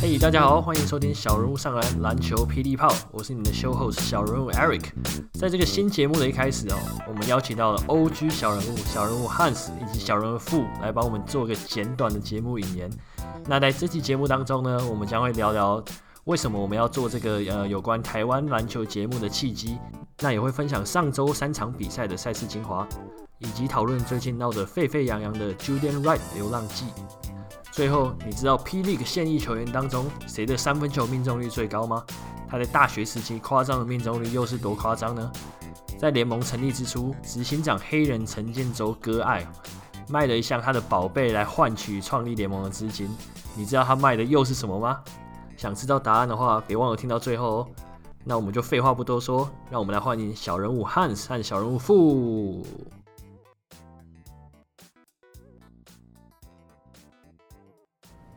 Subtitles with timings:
[0.00, 4.90] 嘿，hey, 大家好，欢迎收听小人物上篮篮球霹雳炮，我是你的 show host 小人物 Eric。
[5.32, 6.76] 在这个新节目的一开始哦，
[7.08, 12.90] 我们邀请到了 OG 小人物小人物 Hans 以及小人物 Fu 来帮我们做个简短的节目引言。
[13.46, 15.82] 那在这期节目当中呢，我们将会聊聊
[16.24, 19.78] 为什么我们要做这个呃有关台湾篮球节目的契机，
[20.22, 22.86] 那也会分享上周三场比赛的赛事精华，
[23.38, 26.86] 以及讨论最近闹得沸沸扬扬的 Julian Wright 流浪记。
[27.72, 32.04] 最后，你知道 P League 现役球员当中谁的三分球命中率最高吗？
[32.48, 35.32] 他在大学时期夸张的命中率又是多夸张呢？
[35.98, 39.44] 在联盟成立之初，执行长黑人陈建州割爱，
[40.08, 43.08] 卖了一项他的宝贝来换取创立联盟的资金。
[43.56, 45.00] 你知道他卖的又是什么吗？
[45.56, 47.68] 想知道答案的话，别忘了听到最后哦。
[48.24, 52.64] 那我们就废话不多说，让我们来欢迎小人物 Hans 和小人物 Fu。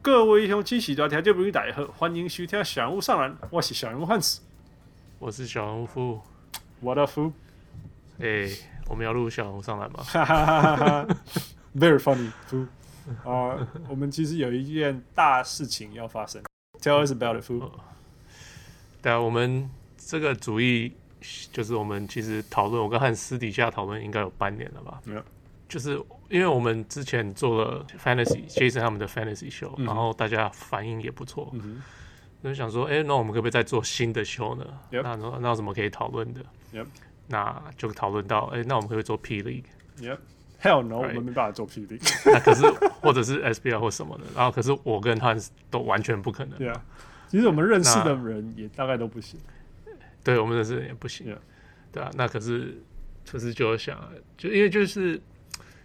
[0.01, 3.37] 各位乡亲，喜多条件不用打喝，欢迎收听小人物上篮。
[3.51, 4.41] 我是小人物汉斯，
[5.19, 6.19] 我是小人物富。
[6.81, 7.31] What a fool！
[8.19, 8.49] 哎，
[8.87, 10.03] 我们要录小人物上篮吗？
[11.75, 12.65] Very funny，富。
[13.23, 16.41] 啊，我们其实有一件大事情要发生。
[16.81, 17.71] Tell us about it，夫。
[19.01, 19.69] 对啊，我们
[20.05, 20.93] 这个主意
[21.51, 25.01] 就是我们其实讨论，我跟汉斯私底下讨论，应该有半年了吧？
[25.05, 25.23] 没有。
[25.67, 31.51] 就是因为我们之前做了 Fantasy Jason 他们的 Fantasy Show，嗯、然后大家反应也不错，
[32.43, 35.01] 就想说，哎、欸，那我们可不可以再做新的 show 呢？Yep.
[35.01, 36.85] 那那那有什么可以讨论的？Yep.
[37.27, 41.07] 那就讨论到，哎、欸，那我们可不可以做 P no，Right.
[41.07, 42.31] 我们没办法做 P League。
[42.31, 42.61] 那可是
[43.01, 45.35] 或者是 SBL 或什么的，然后可是我跟他
[45.71, 46.55] 都完全不可能。
[46.59, 46.79] 对啊，
[47.27, 49.39] 其实我们认识的人也大概都不行。
[50.25, 51.27] 对，我们认识的人也不行。
[51.27, 51.37] Yeah.
[51.93, 52.81] 对啊，那可是
[53.31, 53.97] 可是就想，
[54.35, 55.21] 就因为就是。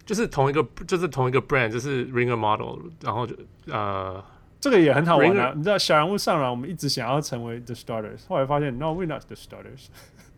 [0.02, 4.24] 就是同一个，就是同一个 brand，就是 Ringer Model，然后就呃，
[4.58, 5.52] 这个也很好玩啊。
[5.54, 9.86] 你知道小人物上来，我们一直想要成为 The Starters，后来发现 No，we're not the Starters。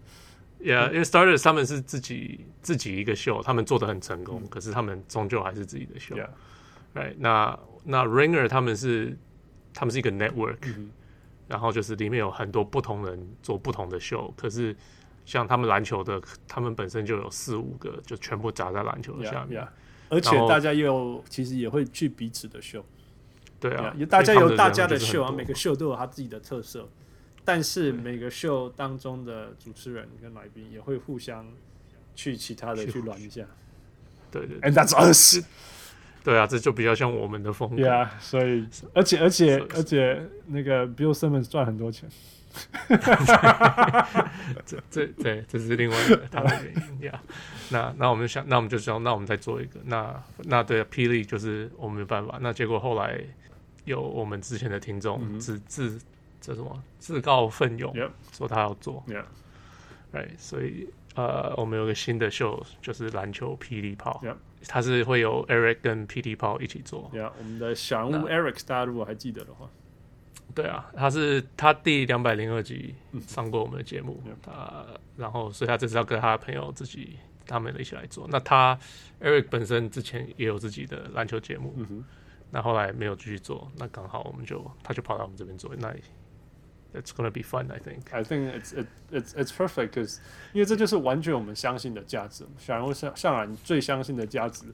[0.60, 6.16] Yeah，因为 Starters 他们是自己自己一个秀，他们做的很成功，嗯、可是他们终究还是自己的秀。
[6.94, 9.16] Right，那那 Ringer 他们是
[9.72, 10.58] 他们是一个 network，、
[11.52, 14.74] 然后就是里面有很多不同人做不同的秀，可是。
[15.24, 19.62] 像他们篮球的，他们本身就有四五个，就全部砸在篮球下面。
[19.62, 19.70] Yeah, yeah.
[20.08, 22.84] 而且大家又其实也会去彼此的秀。
[23.60, 26.88] 对啊大家有大家的秀啊，每个秀都有他自己的特色。
[27.44, 31.46] 但是每个秀当中的主持人跟来宾也会互相
[32.16, 33.46] 去其他的去玩一下。
[34.28, 35.38] 对对，And that's us。
[36.24, 37.82] 对啊，这就比较像我们的风格。
[37.82, 42.08] Yeah，所以而且而且而且那个 Bill Simmons 赚很多钱。
[44.66, 47.22] 这这对，这是另外一个他的原因呀。
[47.70, 49.80] 那那我们想，那我们就想，那我们再做一个。
[49.84, 52.38] 那那对霹雳就是我们没办法。
[52.42, 53.18] 那结果后来
[53.86, 55.98] 有我们之前的听众自自
[56.42, 57.90] 这什么自告奋勇
[58.32, 59.02] 说他要做。
[60.12, 64.22] 对，所以呃，我们有个新的秀，就是篮球霹雳炮。
[64.68, 67.10] 他是会有 Eric 跟霹雳炮一起做。
[67.12, 69.68] 我们的小人物 Eric，大家如果还记得的话。
[70.54, 72.94] 对啊，他是他第两百零二集
[73.26, 74.86] 上过我们的节目，他、
[75.16, 78.28] 然后所以他这次要跟他的朋友自己他们一起来做。
[78.30, 78.78] 那他
[79.20, 82.04] Eric 本身之前也有自己的篮球节目，嗯、
[82.50, 85.74] 那后来没有继续做，那刚好我们就他就跑到我们这边做。
[85.78, 85.92] 那
[86.94, 88.12] It's gonna be fun, I think.
[88.12, 90.18] I think it's it, it's it's perfect, cause
[90.52, 92.44] 因为这就是完全我们相信的价值。
[92.58, 94.66] 小人物上上篮最相信的价值，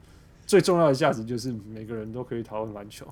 [0.45, 3.07] 最重要的价值就是每个人都可以讨论篮球。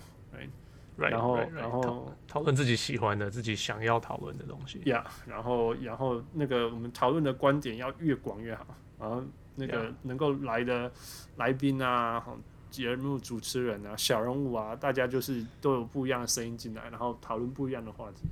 [0.99, 4.79] Right, 然后，right, right, 然后讨论自己喜欢的、自己想要讨论的东西。
[4.79, 8.65] Yeah，然后，然后那个我们讨论的观点要越广越好。
[8.99, 9.23] 然后
[9.53, 10.91] 那个能够来的
[11.35, 12.25] 来宾啊、
[12.71, 18.27] 节目主持人啊、小人物啊，大家就是都有不一样的声音进来，然后讨论不一样的话题。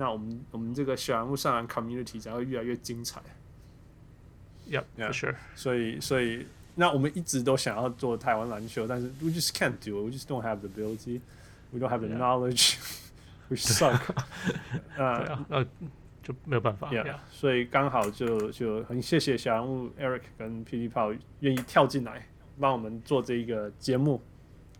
[0.00, 3.20] 那我们我们这个小人物上篮 community 才会越来越精彩。
[4.70, 5.34] Yeah，for sure。
[5.56, 6.46] 所以，所以
[6.76, 10.04] 那我们一直都想要做台湾篮球，但是 we just can't do it.
[10.04, 11.20] We just don't have the ability.
[11.72, 12.76] We don't have the knowledge.
[13.48, 14.00] We suck.
[14.96, 15.64] 呃，那
[16.22, 16.92] 就没有办法。
[16.92, 17.04] Yeah.
[17.04, 17.16] Yeah.
[17.32, 22.24] 所以刚好就就很谢谢小人物 Eric 跟霹雳炮愿意跳进来
[22.60, 24.22] 帮我们做这一个节目。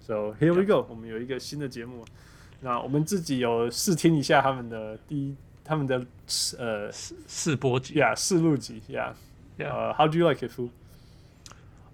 [0.01, 0.87] So here we go.
[0.89, 2.05] 我们有一个新的节目。
[2.61, 5.35] 那我们自己有试听一下他们的第一，
[5.65, 6.05] 他们的
[6.59, 9.13] 呃试试播集，Yeah，试录集，Yeah。
[9.59, 10.69] 呃，How do you like it, Fu？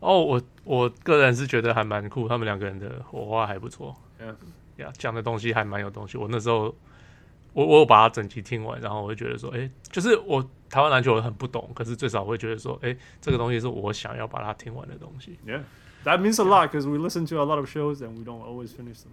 [0.00, 3.96] 哦，我我个人是觉得还蛮酷，他们两个人的火花还不错。
[4.20, 4.34] Yeah.
[4.82, 6.18] 呀，讲的东西还蛮有东西。
[6.18, 6.74] 我那时候，
[7.52, 15.38] 我我有把它整集听完，然后我就觉得说，哎、欸，就是我台湾篮球我很不懂，可是最少会觉得说，哎，这个东西是我想要把它听完的东西。
[15.46, 15.62] Yeah,
[16.04, 18.42] that means a lot because we listen to a lot of shows and we don't
[18.42, 19.12] always finish them.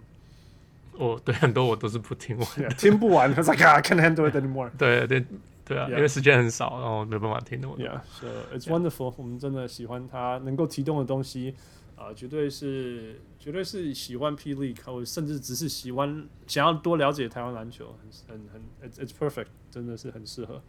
[0.96, 4.70] 我对很多我都是不听完，yeah, 听不完，It's like I can't handle it anymore.
[4.76, 5.24] 对对
[5.64, 7.86] 对啊.因为时间很少，然后没办法听那么多。
[7.86, 9.14] Yeah, so it's wonderful.
[9.16, 11.54] 我们真的喜欢他能够提供的东西。
[11.94, 17.94] 啊、呃，绝对是，绝对是喜欢 P League，或甚至只是喜欢想要多了解台湾篮球，
[18.26, 18.48] 很很
[18.80, 20.60] 很，it's it's perfect，真的是很适合。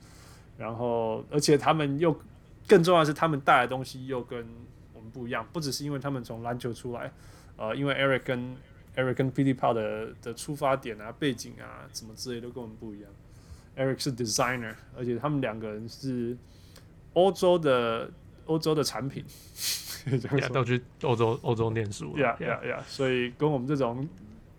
[0.60, 2.16] 然后，而且他们又
[2.68, 4.46] 更重要的是，他们带来的东西又跟
[4.94, 7.12] 我们不一样，不只是因为他们从篮球出来，
[7.58, 8.56] 呃，因为 Eric 跟
[8.96, 13.10] Eric 跟 Petey Pau 的的出发点啊、背景啊什么之类都跟我们不一样。
[13.76, 16.38] Eric 是 designer，而且他们两个人是
[17.14, 18.10] 欧洲的
[18.46, 19.24] 欧洲的产品。
[20.06, 22.84] Yeah, 都去欧洲欧洲念书呀呀呀！
[22.86, 24.06] 所以跟我们这种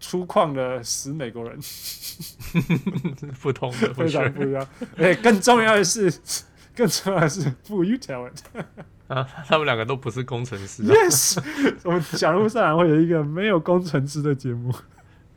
[0.00, 1.58] 粗犷的死美国人
[3.42, 4.66] 不同的， 非常不一样。
[4.96, 6.10] 哎，更重要的是，
[6.74, 8.64] 更重要的是不 you tell it
[9.08, 9.26] 啊！
[9.46, 10.82] 他们两个都不是工程师。
[10.82, 11.38] Yes，
[11.84, 14.74] 我们假如上来会有一个没有工程师的节目。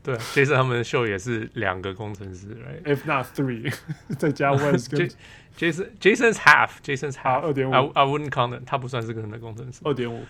[0.02, 2.48] 对，其实他们的秀也是两个工程师
[2.86, 3.74] ，right？If not three，
[4.18, 5.10] 再加 Wes 跟。
[5.58, 10.24] Jason Jason's half 二点五 I I wouldn't count it 他不算是个人的工程师二点五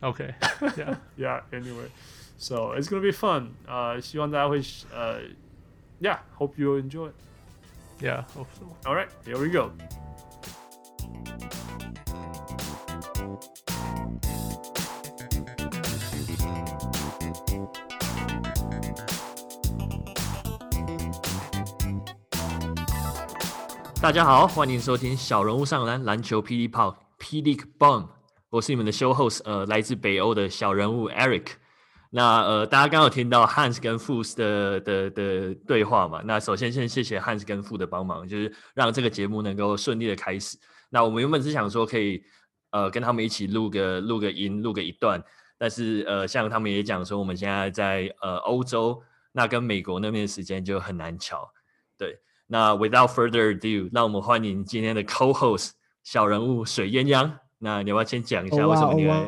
[0.00, 0.34] OK
[0.76, 1.86] yeah yeah anyway
[2.36, 4.60] so it's gonna be fun 呃、uh, 希望大家会
[4.92, 5.22] 呃、uh,
[6.00, 7.08] yeah hope you enjoy
[8.00, 9.08] yeah hope so All right.
[9.24, 9.70] Here we go
[24.04, 28.06] 大家好，欢迎收听小人物上篮篮球霹雳炮霹雳 bomb，
[28.50, 31.52] 我是你们的 show host，呃，来自北欧的小人物 Eric。
[32.10, 36.20] 那呃，大家刚刚有听到 Hans 跟 f o s 的的的对话嘛？
[36.26, 40.58] 那首先先谢谢 Hans 跟 f o s 的帮忙，就是让这个节目能够顺利的开始。
[40.90, 42.22] 那我们原本是想说可以
[42.72, 45.18] 呃跟他们一起录个录个音，录个一段，
[45.56, 49.02] 但是呃，像他们也讲说，我们现在在呃欧洲，
[49.32, 51.50] 那跟美国那边的时间就很难乔，
[51.96, 52.18] 对。
[52.46, 55.70] 那 Without further ado，那我们欢迎今天的 Co-host
[56.02, 57.30] 小人物水鸳鸯。
[57.58, 59.26] 那你要不要先讲一下为什么你来？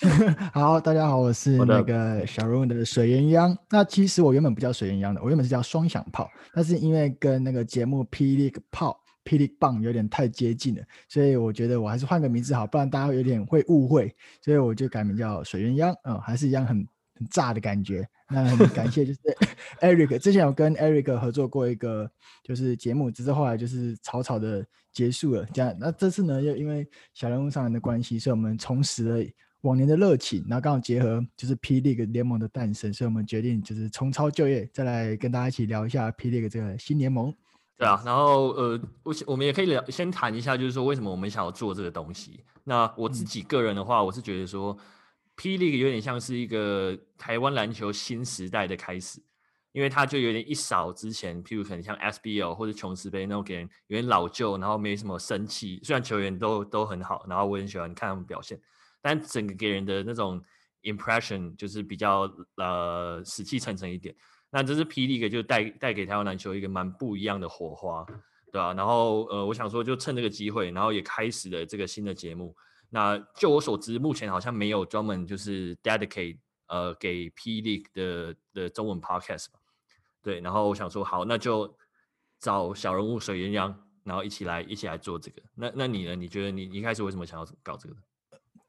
[0.54, 3.54] 好，大家好，我是那个小人物的水鸳鸯。
[3.68, 15.94] 那其实我原本不叫水鸳鸯的，我原本是叫双响炮，但是因为跟那个节目霹雳炮、霹雳棒有点太接近了，所以我觉得我还是换个名字好，不然大家有点会误会，所以我就改名叫水鸳鸯。
[16.04, 16.88] 嗯，还是一样很。
[17.18, 19.20] 很炸的感觉，那很感谢，就是
[19.80, 22.08] Eric 之前有跟 Eric 合作过一个
[22.44, 25.44] 就是节目，只是后来就是草草的结束了。
[25.52, 29.24] 这样，那这次呢，又因为小人物上人的关系，所以我们重拾了
[29.62, 37.34] 往年的热情，然后刚好结合就是 P League 联盟的诞生，所以我们决定就是重操旧业，再来跟大家一起聊一下 P League 这个新联盟。
[37.76, 42.44] 对啊，然后呃，我我们也可以聊，先谈一下，就是说为什么我们想要做这个东西。
[42.62, 44.76] 那我自己个人的话，嗯、我是觉得说。
[45.38, 49.22] 霹雳有点像是一个台湾篮球新时代的开始，
[49.70, 55.80] 因为它就有点一扫之前，譬如可能像 SBL 或者琼斯杯那种给人有点老旧，然后没什么生气。
[55.84, 58.60] 虽然球员都都很好，然后我很喜欢看他们表现，
[59.00, 60.42] 但整个给人的那种
[60.82, 64.12] impression 就是比较呃死气沉沉一点。
[64.50, 68.04] 那这是霹雳就带带给台湾篮球一个蛮不一样的火花，
[68.50, 68.74] 对吧、啊？
[68.74, 72.56] 然后呃，我想说就趁这个机会，然后也开始了这个新的节目。
[72.90, 79.58] 那就我所知，目前好像没有专门就是 dedicate 呃给 P League 的的中文 podcast 吧。
[80.22, 81.76] 对，然后我想说，好，那就
[82.40, 85.42] 找小人物水鸳鸯，然后一起来一起来做这个。
[85.54, 86.14] 那那你呢？
[86.16, 87.96] 你觉得你一开始为什么想要搞这个？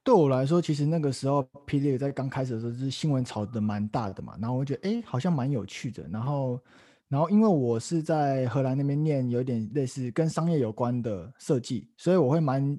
[0.04, 4.38] 对我来说，其实那个时候 P League 在刚开始的时候，就是新闻炒得蛮大的嘛。
[4.42, 6.08] 然后我觉得，哎，好像蛮有趣的。
[6.12, 6.62] 然后，
[7.08, 12.78] 然后因为我是在荷兰那边念，有点类似跟商业有关的设计，所以我会蛮。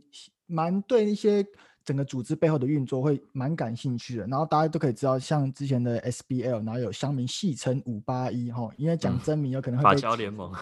[0.50, 1.47] 蛮对一些
[1.83, 9.90] 整个组织背后的运作会蛮感兴趣的，然后大家都可以知道，像之前的 SBL，然后有乡民戏称五八一哈，因为讲真名有可能会被。
[9.90, 10.52] 法侨联盟，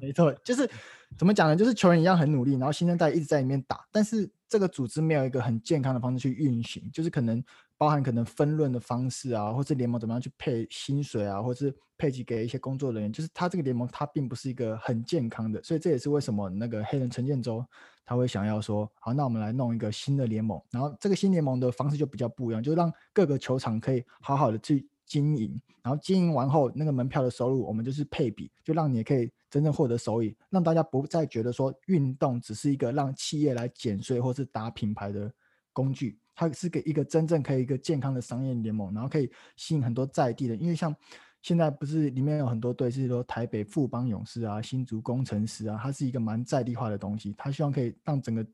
[0.00, 0.70] 没错，就是
[1.18, 1.56] 怎么讲呢？
[1.56, 7.42] 就是球员一样很努力，然后新生代一直在里面打，但是这个组织没有一个很健康的方式去运行，就是可能
[7.76, 17.64] 包含可能分论的方式啊，或是联盟怎么样去配薪水啊，或是配给给一些工作人员，就是他这个联盟他并不是一个很健康的，所以这也是为什么那个黑人陈建州。
[18.04, 35.32] 他会想要说，好，那我们来弄一个新的联盟，然后这个新联盟的方式就比较不一样，就让各个球场可以好好的去经营，然后经营完后，那个门票的收入我们就是配比，就让你可以真正获得收益，让大家不再觉得说运动只是一个让企业来减税或是打品牌的
[35.72, 40.94] 工具，它是给一个真正可以一个健康的商业联盟，然后可以吸引很多在地的，因为像
[41.42, 47.34] 现在不是里面有很多队是说台北富邦勇士啊、新竹工程师啊，它是一个蛮在地化的东西。
[47.36, 48.46] 他希望可以让整个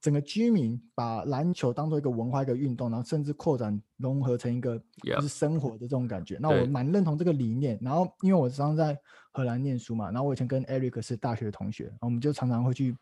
[0.00, 6.38] 整个居民把篮球当做一个文化、一个运动，然后甚至扩展融合成一个就是生活的这种感觉。
[6.40, 7.78] 那我蛮认同这个理念。
[7.82, 8.96] 然后因为我常常在
[9.32, 12.96] 荷兰念书嘛，然后我以前跟 Eric 是大学同学，我们就常常会去。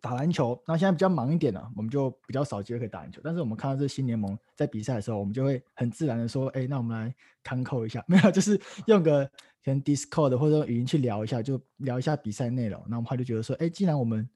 [0.00, 3.20] 打篮球，那现在比较忙一点了，我们就比较少机会可以打篮球。
[3.24, 9.30] 但是我们看到这新联盟在比赛的时候，我们就会很自然的说：“哎、那我们来看扣一下。” 没有，就是用个
[9.62, 12.82] 跟 Discord 或者语音去聊一下，就聊一下比赛内容。
[12.88, 14.28] 那我们他就觉得说：“哎、既然我们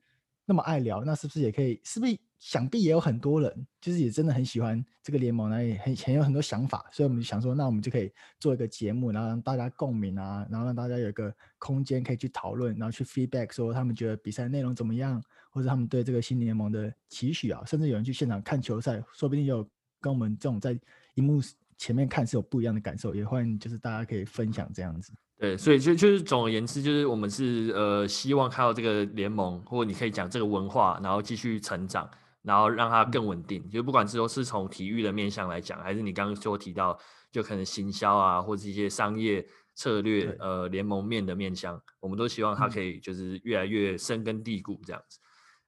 [0.47, 1.81] 那么爱聊，那是不是也可以？
[1.85, 6.87] 是不是想必也有很多人，就是也真的很喜欢这个联盟，那也很很有很多想法。
[6.93, 15.23] 所以我们就想说，那我们就可以做一个节目，然后让大家共鸣啊，然后让大家有一个空间可以去讨论，然后去 feedback 说他们觉得比赛内容怎么样。”
[15.59, 19.69] 或者他们对这个新联盟的期许啊，甚至有人去现场看球赛，说不定有
[20.01, 20.79] 跟我们这种在
[21.15, 21.41] 荧幕
[21.77, 25.13] 前面看是有不一样的感受，也欢迎就是大家可以分享这样子。
[25.37, 32.09] 对，所以就就是总而言之，就是我们是呃希望看到这个联盟，或者你可以讲这个文化，然后继续成长，
[32.43, 33.61] 然后让它更稳定。
[33.65, 36.97] 嗯、就不管是说是从体育的面向来讲，还是你刚刚说提到，
[37.33, 45.19] 就可能行销啊，或者一些商业策略，呃联盟面的面向，我们都希望它可以就是越来越深根蒂固这样子。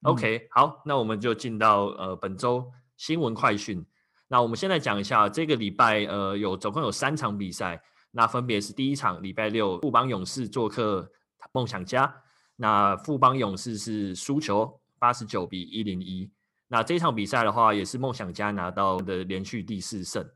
[0.03, 3.85] OK，好，那我们就进到呃本周新闻快讯。
[4.27, 7.79] 那我们现在讲一下这个礼拜呃有总共有三场比赛，
[8.09, 11.07] 那分别是第一场礼拜六富邦勇士做客
[11.51, 12.11] 梦想家，
[12.55, 16.31] 那富邦勇士是输球八十九比一零一。
[16.67, 20.27] 那这场比赛的话也是梦想家拿到的连续第四胜。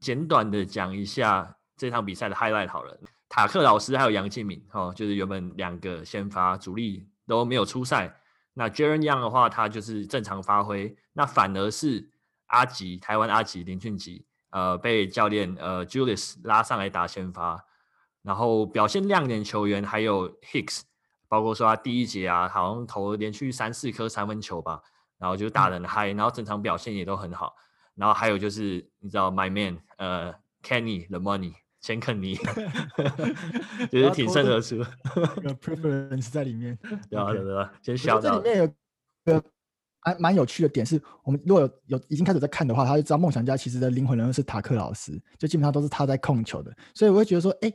[0.00, 2.98] 简短的讲一下这场比赛的 highlight 好了，
[3.28, 8.12] 塔克老师还有杨敬敏哦，就是原本两个先发主力都没有出赛。
[8.58, 10.96] 那 Jaren Young 的话，他就是正常发挥。
[11.12, 12.08] 那反而是
[12.46, 17.62] 阿吉，台湾阿吉林俊吉，呃，被教练呃 Julius 拉上来打先发。
[18.22, 20.80] 然后表现亮点球员还有 Hicks，
[21.28, 24.80] 包括说他第一节啊，好像投了连续三四颗三分球吧，
[25.18, 27.54] 然后就打得很嗨，然后正常表现也都很好。
[27.94, 31.54] 然后还有就是你知道 My Man，呃，Kenny The Money。
[31.86, 32.34] 钱肯尼，
[33.92, 34.74] 就是挺身而出，
[35.44, 36.76] 有 preference 在里面。
[37.08, 38.66] 对啊，对啊，先笑这里面有
[39.32, 39.44] 个
[40.00, 46.76] 还蛮有趣的点是，我们如果有有已经开始在看的话，他就知道梦想家其实的灵魂人物是塔克老师，就基本上都是他在控球的。
[46.92, 47.74] 所以我会觉得说，哎、欸，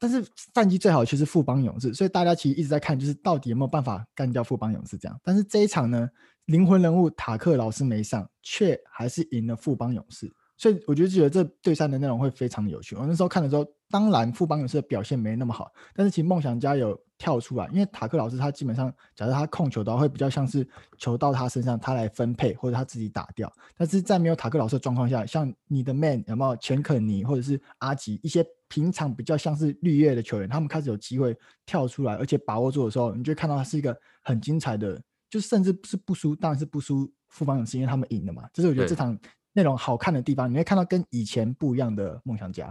[0.00, 5.20] 但是战绩最好的却是富邦勇士，所以大家其实一直在看，就是到底有没有办法干掉富邦勇士这样。
[5.22, 6.08] 但是这一场呢，
[6.46, 10.32] 灵魂人物塔克老师没上，却还是赢了富邦勇士。
[10.56, 12.96] 所以我就觉得这对战的内容会非常的有趣。
[12.96, 23.52] 我那时候看的时候，当然富邦勇士的表现没那么好，但是其实梦想家有跳出来，因为塔克老师他基本上，假设他控球的话，会比较像是球到他身上，他来分配或者他自己打掉。
[23.76, 31.36] 但是在没有塔克老师的状况下，像你的 man 有没有钱肯尼或者是阿吉一些平常比较像是绿叶的球员，他们开始有机会
[31.66, 34.98] 跳出来，而且把握住的时候，你就看到他是一个很精彩的，
[35.28, 38.48] 就甚至是不输，当然是不输富邦勇士，因为他们赢了嘛。
[38.54, 39.18] 就是我觉得这场。
[39.56, 42.66] 那种好看的地方，你会看到跟以前不一样的梦想家。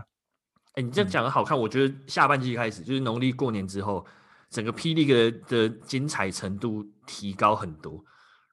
[0.74, 4.06] 哎、欸，你这样讲的好看，我觉得下半季开始就是农历过年之后，
[4.52, 8.00] 整个霹雳的的精彩程度提高很多。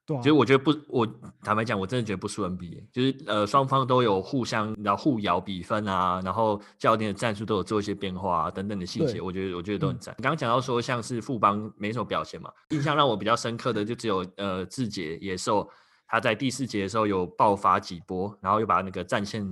[0.03, 1.07] 对、啊，所以我觉得不，我
[1.43, 10.15] 坦白讲，我真的觉得不输 NBA，就是呃双方都有互相然后互咬比分啊，然后教练的战术都有做一些变化啊等等的细节，我觉得我觉得都很赞。
[10.17, 15.69] 你刚刚讲到说像是富邦没什么表现嘛，印象让我比较深刻的就只有呃志杰野兽。
[16.13, 19.43] 他在第四节的时候有爆发几波，然后又把那个战线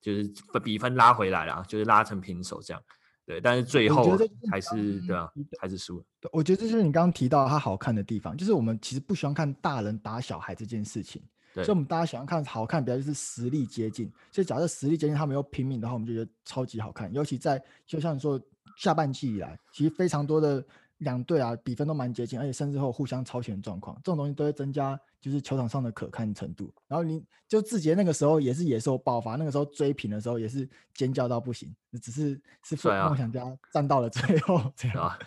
[0.00, 0.32] 就是
[0.62, 2.80] 比分拉回来了，就是拉成平手这样。
[3.26, 4.16] 对，但是最后
[4.48, 5.28] 还是对啊，
[5.60, 6.04] 还是输了。
[6.20, 11.20] 对我觉得这就是你刚刚提到他好看的地方，就是我们其实不喜欢看大人打小孩这件事情，
[11.54, 14.08] 所以我们大家喜欢看好看，比较就是实力接近。
[14.30, 17.12] 所以假设实力接近，他们又拼命的话，我们就觉得超级好看。
[17.12, 18.40] 尤其在就像你说
[18.76, 20.64] 下半季以来，其实非常多的
[21.00, 24.98] 两队啊比分都蛮接近，而且甚至会有互相超前的状况，这种东西都会增加。
[25.20, 34.96] 就是球场上的可看程度，然后你就志杰那个时候也是野兽爆发，那个时候追平的时候也是尖叫到不行，只是是梦想家站到了最后这样。
[34.96, 35.18] 啊、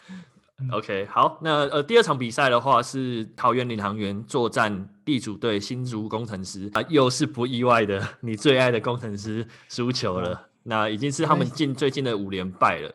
[0.71, 12.91] OK，好，那呃第二场比赛的话是桃园领航员作战地主队新竹工程师啊，又是不意外的，你最爱的工程师输球了，嗯，那已经是他们近最近的五连败了，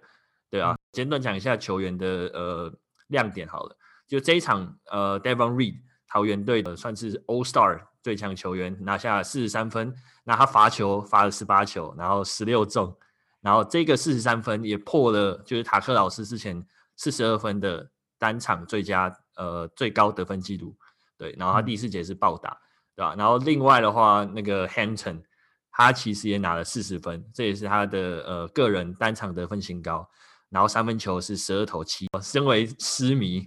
[0.98, 2.72] 简短讲一下球员的呃
[3.06, 5.76] 亮点好了，就这一场呃，Devon Reed。
[6.10, 9.94] 桃园队的算是 All Star 最强球员，拿下四十三分。
[10.24, 12.96] 那他罚球罚了十八球，然后十六中，
[13.42, 20.74] 然后这个四十三分也破了，就是塔克老师之前四十二分的单场最佳呃最高得分记录。
[21.18, 22.58] 对，然后他第四节是暴打，
[22.96, 23.14] 对吧？
[23.14, 25.22] 然后另外的话，那个 Hampton
[25.70, 30.08] 他其实也拿了四十分，这也是他的呃个人单场得分新高。
[30.50, 32.06] 然后三分球是十二投七。
[32.22, 33.44] 身为狮迷，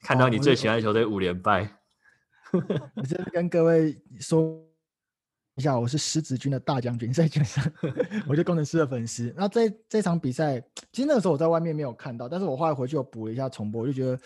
[0.00, 1.70] 看到你最喜欢的球队五连败，
[2.52, 4.60] 我这边跟各位说
[5.56, 7.64] 一下，我是狮子军的大将军，在场上，
[8.26, 9.34] 我是工程师的粉丝。
[9.36, 10.60] 那这这场比赛，
[10.92, 14.18] 其实那个时候我在外面没有看到，但是我后来回去我补了一下重播，我就觉得，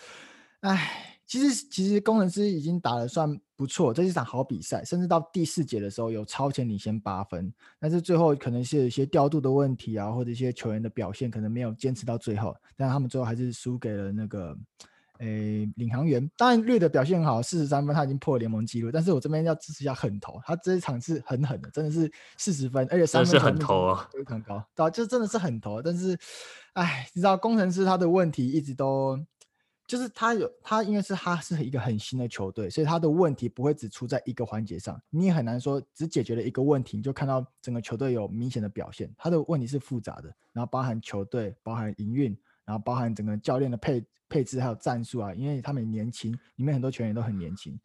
[0.61, 1.08] 哎。
[1.29, 14.57] 其实，其实工程师已经打得算不错，这是一场好比赛，甚至到第四节的时候有超前领先八分，但是最后可能是有一些调度的问题啊，或者一些球员的表现可能没有坚持到最后，但他们最后还是输给了那个，
[15.19, 16.27] 诶，领航员。
[16.35, 26.17] 当然绿的表现很好，四十三分他已经破了联盟纪录，但是我这边要支持一下狠投，他这一场是狠狠的，真的是四十分，而且三分是狠投啊，非常高，对，就真的是很投，但是，
[26.73, 29.23] 哎，你知道工程师他的问题一直都。
[29.89, 35.01] 就是他有他，因为是他是一个很新的球队，所以他的问题不会只出在一个环节上。
[35.09, 39.11] 你也很难说只解决了一个问题，你就看到整个球队有明显的表现。
[39.17, 42.37] 他的问题是复杂的，然后包含球队，包含营运，
[42.69, 47.75] 然后包含整个教练的配配置还有战术啊，因为他们年轻，里面很多球员都很年轻。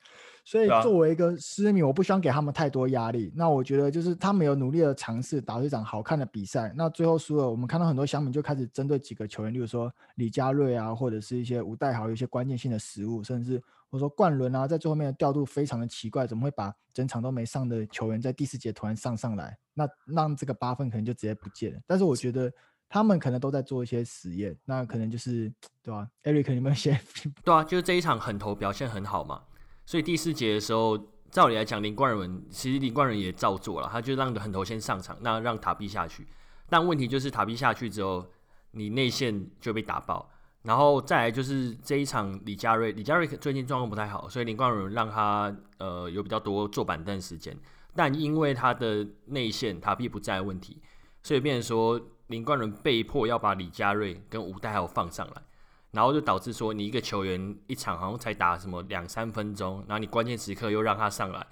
[0.44, 3.32] 所以作为一个私迷，我不希望给他们太多压力。
[3.34, 6.70] 那我觉得就是他们有努力的尝试打出一场好看的比赛。
[6.76, 19.56] 那最后输了，我们看到很多小米就开始针对几个球员，例如说李佳瑞啊，或者是一些吴代豪有一些关键性的失误，甚至或者说冠伦啊，在最后面的调度非常的奇怪，怎么会把整场都没上的球员在第四节突然上上来？
[19.72, 21.80] 那让这个八分可能就直接不见了。
[21.86, 22.52] 但是我觉得
[22.94, 26.96] 他们可能都在做一些实验，那可能就是对吧？Eric 有没有先？
[27.42, 29.42] 对啊，就是这一场狠投表现很好嘛。
[29.84, 30.96] 所以第四节的时候，
[31.28, 36.24] 照理来讲，林冠伦其实林冠伦也照做了，他就让狠投先上场，那让塔比下去。
[36.68, 38.24] 但问题就是塔比下去之后，
[38.70, 40.30] 你内线就被打爆。
[40.62, 47.58] 然后再来就是这一场李佳瑞，李佳瑞最近状况不太好，所以林冠伦让他呃有比较多坐板凳时间。
[47.96, 50.80] 但因为他的内线塔比不在的问题，
[51.24, 55.42] 所以变成说林冠伦被迫要把李佳瑞跟吴岱豪放上来。
[55.90, 61.46] 然后就导致说，你一个球员一场好像才打什么两三分钟，然后你关键时刻又让他上来，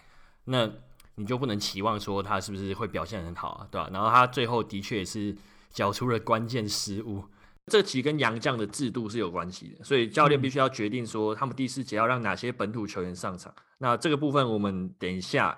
[0.47, 0.69] 那
[1.15, 3.89] 你就不能期望说他是不是会表现很好啊，对吧？
[3.93, 5.33] 然后他最后的确也是
[5.71, 7.25] 缴出了关键失误，
[7.67, 13.55] 这其实跟杨将的制度是有关系的，所以教练必须要决定说他们第四节要让哪些本土球员上场。
[13.79, 15.57] 那这个部分我们等一下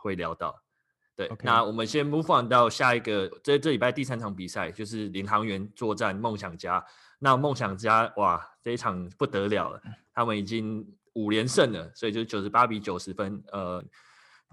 [0.00, 0.62] 会聊到。
[1.26, 6.84] 对.那我们先 move on 到下一个，这这礼拜第三场比赛就是领航员作战梦想家。
[7.18, 9.82] 那梦想家哇，这一场不得了了，
[10.14, 13.42] 他们已经五连胜了，所以就九十八比九十分。
[13.50, 13.84] 呃，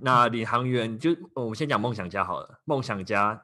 [0.01, 2.59] 那领航员就我们先讲梦想家好了。
[2.65, 3.39] 梦想家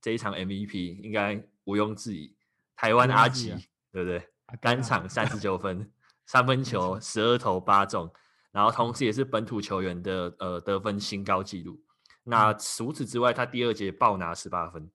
[0.00, 2.34] 这一场 MVP 应该毋庸置疑，
[2.74, 3.50] 台湾阿吉，
[3.92, 4.26] 对不对？
[4.62, 5.92] 单场三十九分，
[6.24, 8.10] 三分球十二投八中，
[8.50, 11.78] 然后同时也是本土球员的呃得分新高纪录。
[12.24, 14.90] 那除此之外，他第二节爆拿十八分，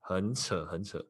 [0.00, 1.04] 很扯很扯，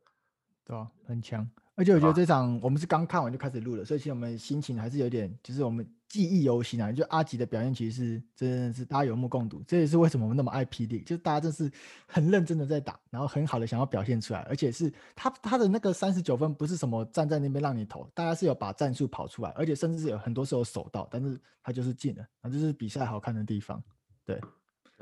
[0.65, 1.49] 对啊，很强。
[1.77, 6.93] 而且我觉得这场我们是刚看完就开始录了，所以其实我们心情还是有点，就是我们记忆犹新啊。
[6.93, 11.69] 就阿吉的表现其实是真的是大家有目共睹，这也是为什么我们那么爱 PD，就是大家真是
[12.07, 23.83] 很认真的在打，然后很好的想要表现出来，而且是他他的那个三十九分不是什么站在那边让你投，大家是有把战术跑出来，而且甚至是有很多时候守到，但是他就是进了，那就是比赛好看的地方，
[24.25, 24.41] 对。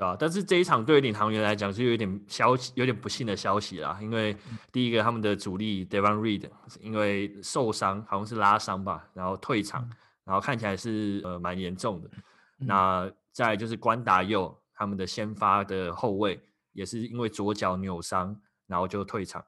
[0.03, 0.17] 啊！
[0.19, 3.97] 但是这一场对于领航员来讲是有点消息，有点不幸的消息啦。
[4.01, 4.35] 因为
[4.71, 9.89] 第一个，他们的主力 Devon Reed 因为受伤，好像是拉伤吧，然后退场，
[10.23, 12.09] 然后看起来是呃蛮严重的。
[12.57, 16.39] 那再就是关达佑，他们的先发的后卫
[16.73, 18.35] 也是因为左脚扭伤，
[18.67, 19.43] 然后就退场。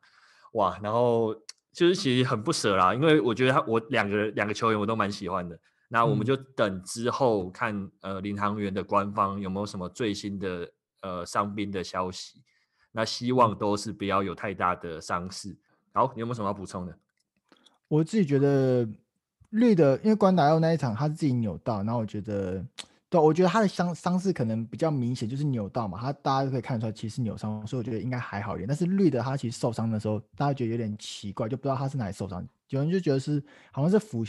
[0.54, 0.80] 哇！
[0.82, 1.36] 然后
[1.74, 5.60] 就是其实很不舍啦，因为我觉得他我两个两个球员我都蛮喜欢的。
[5.88, 10.72] 那我们就等之后看，呃，领航员的官方有没有什么最新的
[11.02, 12.42] 呃伤兵的消息。
[12.92, 15.56] 那希望都是不要有太大的伤势。
[15.94, 16.98] 好，你有没有什么要补充的？
[17.88, 18.88] 我自己觉得
[19.50, 22.66] 绿的，因为关达佑那一场他是自己扭到，然后我觉得，
[23.10, 28.68] 对，我觉得他的伤伤势可能比较明显，就是扭到嘛，他大家都可以看得出来其实是扭伤，所以我觉得应该还好一点。
[28.68, 34.26] 但是绿的他其实受伤的时候，大家觉得有点奇怪，就不知道他是哪里受伤，有人就觉得是好像是腹。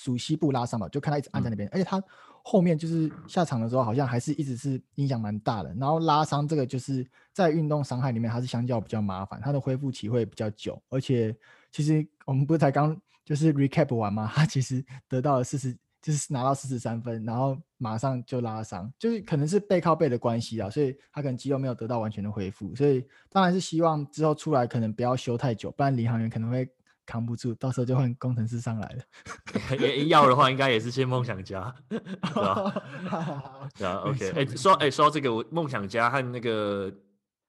[0.00, 2.02] 属西部拉伤嘛，就看他一直按在那边，嗯、而且他
[2.42, 5.74] 后面就是下场的时候，好像还是一直是影响蛮大的。
[5.74, 10.80] 然后拉伤这个就是在运动伤害里面，它是相较比较麻烦，它的恢复期会比较久。
[10.88, 11.36] 而且
[11.70, 14.26] 其实我们不是才刚就是 recap 完嘛？
[14.34, 22.74] 他其实得到了四十，就是拿到四十三分，然后马上就拉伤，就是可能是背靠背的关系啊，所以他可能肌肉没有得到完全的恢复。
[22.74, 26.66] 所以当然是希望之后出来可能不要休太久，不然领航员可能会。
[27.06, 29.02] 扛不住，到时候就换工程师上来了。
[29.78, 31.98] 也要的话，应该也是先梦想家， 对
[32.34, 32.82] 吧？
[33.76, 34.30] 对啊，OK。
[34.30, 36.92] 哎，说哎说到这个，我梦想家和那个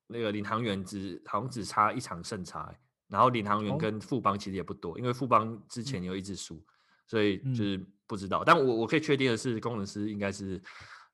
[0.07, 2.73] 那个领航员只好像只差一场胜差，
[3.07, 6.63] 然后领航员跟富邦其实也不多，因为富邦之前有一直输，
[7.05, 8.43] 所以就是不知道。
[8.43, 10.61] 但我我可以确定的是，工程师应该是，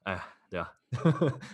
[0.04, 0.71] 哎，对啊，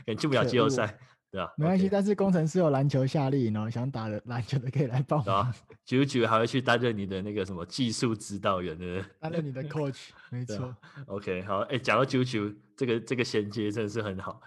[0.06, 1.00] 也进不了季后赛。
[1.34, 5.54] 对啊，没关系，但是工程师有篮球夏令营哦，想打的篮球的可以来报名。
[5.84, 10.76] 九九还会去担任你的那个什么技术指导员的，担任你的 coach， 没错。
[11.08, 14.40] OK，好，哎，讲到九九这个这个衔接真的是很好，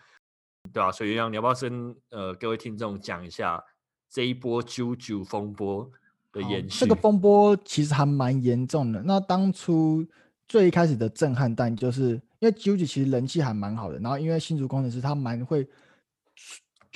[0.73, 3.61] 对啊，所以让你要不要跟呃各位听众讲一下
[4.09, 5.91] 这一波九九风波
[6.31, 6.79] 的延续？
[6.79, 9.03] 这个风波其实还蛮严重的。
[9.03, 10.07] 那当初
[10.47, 15.69] 最一开始的震撼弹，就是因为九九其实人气还蛮好的，然后因为新竹工程师他蛮会。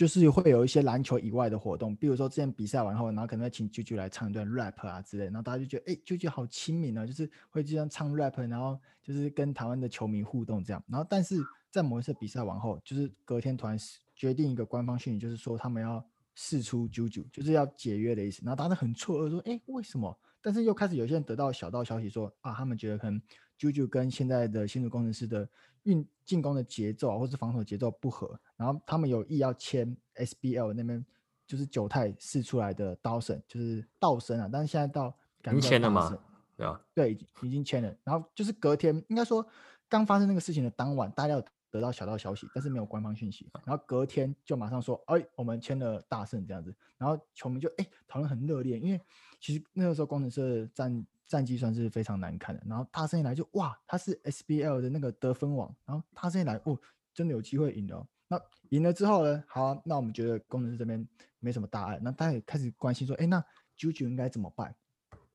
[0.01, 10.83] 就是会有一些篮球以外的活动，比如说之前比赛完后，然后可能会请 JoJo 来唱一段 rap 啊之类，然后大家就觉得，哎，JoJo 好亲民啊，就是会这样唱 rap，然后就是跟台湾的球迷互动这样。
[10.89, 11.37] 然后但是
[11.71, 13.77] 在某一次比赛完后，就是隔天突然
[14.17, 16.03] 决定一个官方讯息，就是说他们要
[16.35, 18.41] 释出 JoJo，就是要解约的意思。
[18.43, 20.19] 然后大家很错愕，说，哎，为什么？
[20.41, 23.21] 但是又开始有些人得到小道消息说，啊，他们觉得可能
[23.59, 25.47] JoJo 跟现在的新竹工程师的
[25.83, 31.03] 运进攻的节奏啊，或是防守节奏不合，然后他们有意要签 SBL 那边
[31.47, 35.09] 就是九泰试出来的刀神，就是道神啊，但是现在到
[35.47, 36.15] 已经签了吗？
[36.59, 37.97] 对啊，对，已经签了。
[38.05, 39.45] 然后就是隔天，应该说
[39.89, 43.49] 刚发生那个事情的当晚，大家有得到小道消息，但是没有官方讯息。
[43.65, 46.77] 然后隔天就马上说，哎，我们签了大圣这样子。
[46.99, 49.01] 然后球迷就哎讨论很热烈，因为
[49.41, 52.63] 其实那个时候工程师的战战绩算是非常难看的。
[52.67, 55.75] 然后大圣一来就哇，他是 SBL 的那个得分王。
[55.87, 56.79] 然后大圣一来哦，
[57.15, 58.07] 真的有机会赢的哦。
[58.31, 59.43] 那赢了之后呢？
[59.49, 61.05] 好啊，那我们觉得工程师这边
[61.41, 63.45] 没什么大碍，那大家也开始关心说，哎，那
[63.77, 64.73] JoJo 应该怎么办？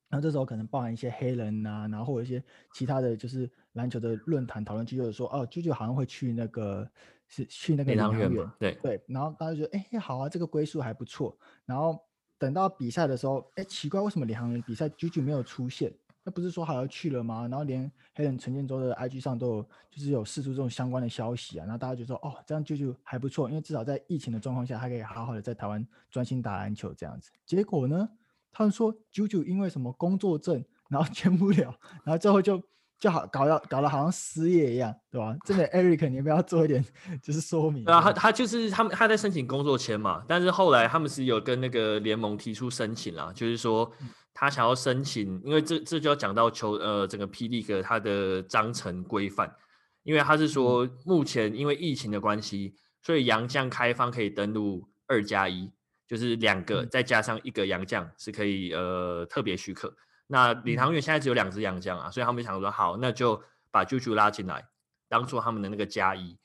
[0.07, 6.89] 然后这时候可能包含一些黑人啊，然后或者一些其他的就是篮球的论坛讨论区，就是说，哦，JoJo 好像会去那个
[7.27, 9.03] 是去那个领航员，对对。
[9.07, 11.37] 然后大家觉得，哎，好啊，这个归宿还不错。
[11.65, 11.99] 然后
[12.37, 15.91] 等到比赛的时候，哎，奇怪，为什么领航员比赛 JoJo 没有出现？
[16.25, 17.47] 那不是说好要去了吗？
[17.47, 21.63] 然后连黑人陈建州的 IG 上都有，就是有释出这种相关的消息啊。
[21.63, 27.29] 然后大家就说，哦，这样 JoJo 还不错，因为至少在疫情的状况下，他可以好好的在台湾专心打篮球这样子。
[27.45, 28.09] 结果呢，
[28.51, 32.61] 他们说 JoJo 因为什么工作证，然后签不了，然后最后就。
[32.97, 35.35] 就好搞到搞得好像失业一样，对吧？
[35.43, 36.83] 真的，Eric，你要不要做一点
[37.21, 37.83] 就是说明？
[37.83, 43.91] 对啊，他他就是他们他在申请工作签嘛，但是后来他们是有跟那个联盟提出申请啦，就是说
[44.37, 49.55] 他想要申请，因为这这就要讲到球呃整个 P League 它的章程规范，
[50.03, 55.71] 因为他是说目前因为疫情的关系，所以洋将开放可以登录二加一，
[56.05, 59.95] 就是两个再加上一个洋将是可以呃特别许可。
[60.27, 64.67] 那领航员现在只有两只洋将啊，所以他们想说好，那就把 JoJo 拉进来，
[65.07, 66.37] 当做他们的那个加一。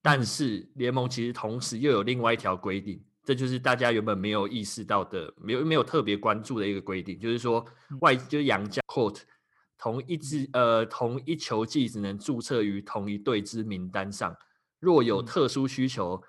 [0.00, 7.62] 但是联盟其实同时又有另外一条规定，这就是大家原本没有意识到的，没有没有特别关注的一个规定，就是说
[8.00, 9.20] 外就是洋将 court
[9.76, 14.34] 同一支呃同一球季只能注册于同一队之名单上，
[14.80, 16.22] 若有特殊需求，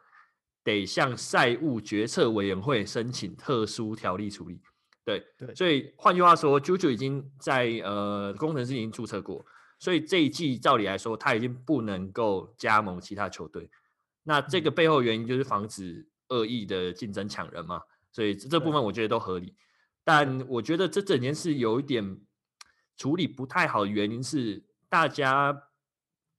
[0.62, 4.60] 得向赛务决策委员会申请特殊条例处理。
[5.06, 9.46] 对对，所以换句话说，JoJo 已经在呃工程师已经注册过，
[9.80, 13.70] 所以这一季照理来说，他已经不能够加盟其他球队。
[14.24, 19.56] 那这个背后原因就是防止恶意的竞争抢人嘛，所以这部分我觉得都合理。
[20.04, 22.20] 但我觉得这整件事有一点
[22.98, 25.56] 处理不太好的原因是，大家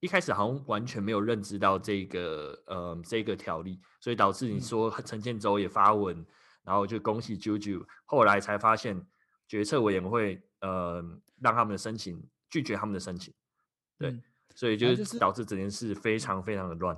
[0.00, 6.26] 一开始好像完全没有认知到这个呃这个条例，所以导致你说陈建州也发文。
[6.62, 9.04] 然后就恭喜 JoJo，后来才发现
[9.48, 11.02] 决策委员会呃
[11.40, 13.32] 让他们的申请拒绝他们的申请，
[13.98, 14.22] 对，嗯、
[14.54, 16.96] 所以就是导致整件事非常非常的乱。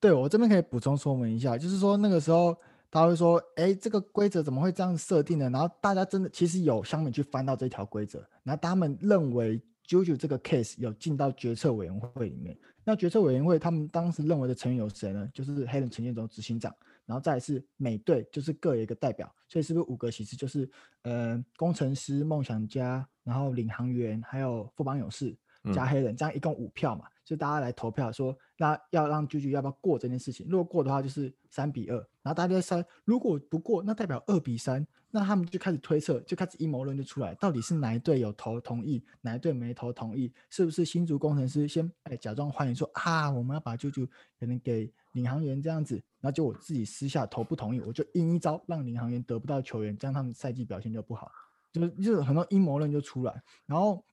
[0.00, 2.56] 对，我这边可以补充说明一下，就是说那个时候
[2.90, 5.50] 他会说，哎，这个规则怎么会这样设定呢？
[5.50, 12.56] 然后大家真的其实有乡民去翻到这条规则，然后他们认为 JoJo 这个 case 有进到决策委员会里面。
[12.84, 15.28] 那决策委员会他们当时认为的成员有谁呢？
[15.34, 16.74] 就是黑人陈建州执行长。
[17.04, 20.36] 然后再来是美队就是各有一个代表，所以是不是五个其实？
[20.36, 20.70] 就是
[21.04, 25.34] 呃工程师、梦想家，然后领航员，还有富邦勇士
[25.72, 30.46] 加黑人，嗯、这样一共五票嘛，就大家来投票说，那要让 JoJo 要不要过这件事情？
[30.48, 34.86] 如果过的话，就是三比二，然后大家在三，如果不过，那代表二比三。
[35.10, 40.32] 那他们就开始推测，就开始阴谋论就出来，到底是哪一队有投同意，哪一队没投同意？
[40.48, 44.08] 是不是新竹工程师先哎假装欢迎说啊，我们要把 JoJo
[44.40, 51.30] 可能给领航员这样子，然后就我自己私下投不同意，我就阴一招让领航员得不到球员，这样他们赛季表现就不好。
[51.72, 53.42] 就是就是很多阴谋论就出来。
[53.66, 54.04] 然后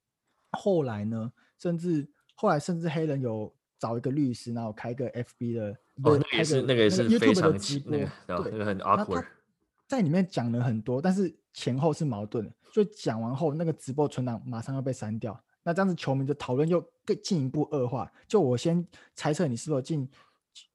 [0.51, 5.69] 后来呢，甚至后来甚至黑人有找一个律师，然后开个 FB 的，
[6.03, 7.97] 哦，那个也是那个也是非常直播，那
[8.37, 9.25] 个对，那个很 awkward。
[9.87, 15.39] 在里面讲了很多，但是前后是矛盾的，所以讲完后那个直播存档马上要被删掉。
[15.63, 18.11] 那这样子球迷的讨论又更进一步恶化。
[18.27, 20.07] 就我先猜测你是否进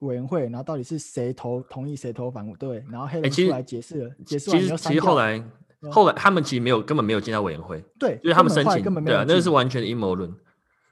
[0.01, 4.93] 委员会，然后到底是谁投同意谁投反对，然后黑人出来解释了，解释完又删掉。
[4.93, 5.45] 其实后来
[5.91, 10.33] 后来他们其实没有根本没有进到委员会，对，就是他们申请根本没有，对啊，那是完全的阴谋论。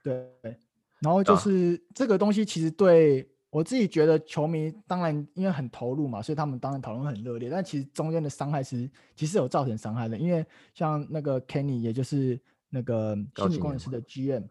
[0.08, 0.56] 对，
[1.00, 10.44] 然后就是、啊、这个东西其实对我自己觉得球迷当然因为很投入嘛，所以他们当然讨论很热烈，但其实中间的伤害是其实有造成伤害的，因为
[10.74, 12.40] 像那个 Kenny 也就是。
[12.70, 13.98] 那个心理工程师的。
[14.02, 14.44] GM，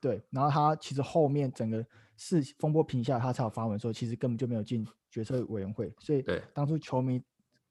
[0.00, 1.84] 对，然后他其实后面整个
[2.16, 7.20] 是风波平下，他才有发文说，其实根本就没有进决策委员会，所以当初球迷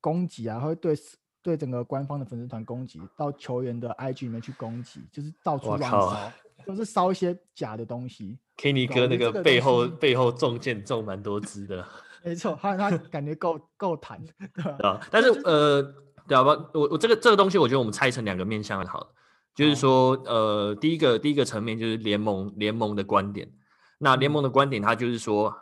[0.02, 0.94] 攻击啊，会对
[1.42, 6.30] 对整个官方的粉丝团攻击，到球员的 IG 里面去攻击，就是到处乱烧，
[6.66, 8.40] 都是烧一些假的东西。
[8.58, 11.86] Kenny 哥那个背后背后中箭中蛮多支的，
[12.24, 14.24] 没错，他他感觉够够弹，
[14.56, 14.78] 对吧？
[14.88, 15.82] 啊，但是呃，
[16.28, 16.70] 对吧？
[16.74, 19.08] 我我这个这个东西，我觉得我们拆成两个面向好了。
[19.56, 23.52] 就是说，呃，第一个第一个层面就是联盟联盟的观点。
[24.00, 25.56] 那联盟的观点，它就是说，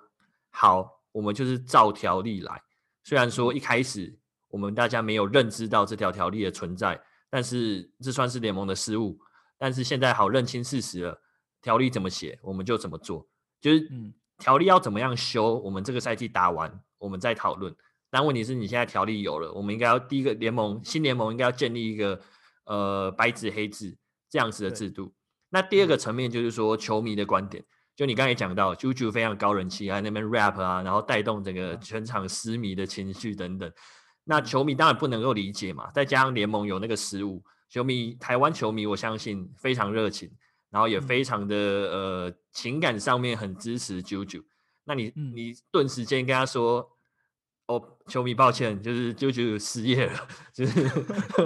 [0.50, 2.62] 好，我们就是照条例来。
[3.04, 9.20] 虽然说一开始我们大家没有认知到这条条例的存在，但是这算是联盟的失误。
[9.62, 11.22] 但是现在好认清事实了，
[11.62, 13.30] 条例怎么写，我们就怎么做。
[13.62, 13.88] 就是
[14.40, 17.76] 条例要怎么样修，我们这个赛季打完，我们再讨论。
[18.10, 22.20] 但问题是你现在条例有了，我们应该要第一个联盟新联盟应该要建立一个。
[22.66, 23.98] 呃，白纸黑字
[24.30, 25.12] 这样子的制度。
[25.50, 27.62] 那第二个层面就是说，球迷的观点，
[27.96, 33.70] 就你刚才讲到，Juju 非常高人气，还在那边 rap 啊，然后带动整个全场失迷的情绪等等。
[34.24, 40.30] 那球迷当然不能够理解嘛，再加上联盟有那个失误，球迷台湾球迷我相信非常热情，
[40.70, 44.44] 然后也非常的呃情感上面很支持 Juju。
[44.84, 46.88] 那你你顿时间跟他说。
[47.68, 50.90] 哦，球迷，抱歉，就是就就失业了， 就是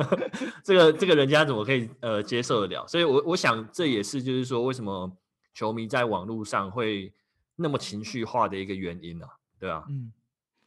[0.64, 2.88] 这个这个人家怎么可以呃接受得了？
[2.88, 5.16] 所以我，我我想这也是就是说，为什么
[5.54, 7.14] 球迷在网络上会
[7.56, 9.34] 那么情绪化的一个原因呢、啊？
[9.60, 10.12] 对啊，嗯，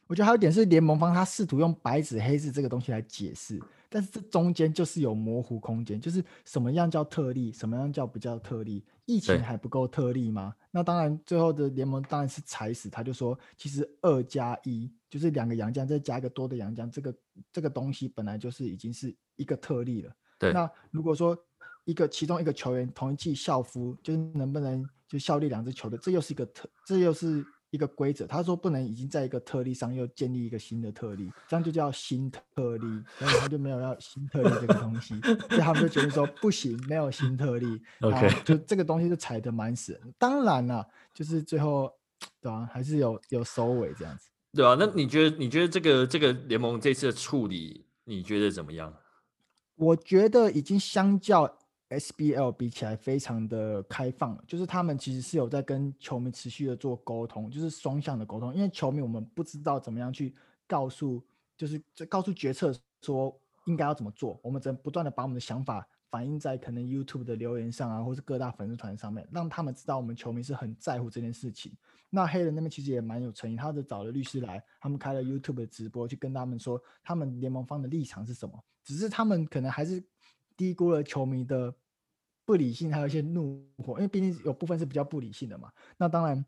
[0.07, 8.85] 我觉得还有一点是联盟方他试图用白纸黑字这个东西来解释，但是这中间就是有模糊空间，就是什么样叫特例，什么样叫不叫特例？
[9.05, 10.53] 疫情还不够特例吗？
[10.69, 14.91] 那当然，最后的联盟当然是踩死，他就说，其实二加一。
[15.09, 17.15] 就是两个洋将，再加一个多的洋将，这个
[17.51, 20.13] 这个东西本来就是已经是一个特例了。
[20.37, 20.53] 对。
[20.53, 21.35] 那如果说
[21.83, 28.25] 一个其中一个球员同一季校服，就是能不能就效力两支球队，这又是一个特，这又是一个规则。
[28.27, 33.03] 他说不能已经在一个特例上又建立一个新的特例，这样就叫新特例。
[33.17, 37.81] 所以他就没有要新特例这个东西，所以他们就觉得说不行，没有新特例。
[38.01, 38.29] OK。
[38.43, 39.99] 就这个东西就踩得蛮死。
[40.17, 41.91] 当然了，就是最后
[42.41, 44.29] 对吧、啊，还是有有收尾这样子。
[44.53, 48.93] 对啊，那你觉得你觉得这个这个联盟这次的处理，你觉得怎么样？
[49.75, 51.57] 我觉得已经相较
[51.89, 58.53] SBL 比起来非常的开放，就是他们其实是有在跟球迷持续的做沟通，就是双向的沟通。
[58.53, 60.35] 因为球迷我们不知道怎么样去
[60.67, 61.23] 告诉，
[61.57, 62.71] 就是告诉决策
[63.01, 71.71] 说应该要怎么做，我们只能不断的把我们的想法反映在可能 YouTube 的留言上啊，或是各大粉丝团上面，让他们知道我们球迷是很在乎这件事情。
[72.11, 78.63] 那黑人那边其实也蛮有诚意，他就找了律师来，他们开了 YouTube 的直播，去跟他们说他们联盟方的立场是什么。
[78.83, 80.03] 只是他们可能还是
[80.59, 81.73] 低估了球迷的
[82.43, 85.71] 不理性，还有一些怒火，因为毕竟有部分是比较不理性的嘛。
[85.95, 86.45] 那当然，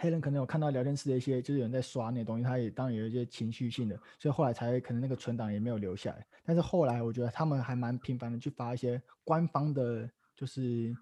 [0.00, 6.26] 黑人可能有看到聊天室的一些，就是有人在刷那东西，他也当然有一些情绪性的，所以后来才可能那个存档也没有留下来。
[6.42, 10.96] 但是后来我觉得他们还蛮频繁的去发一些官方的，就是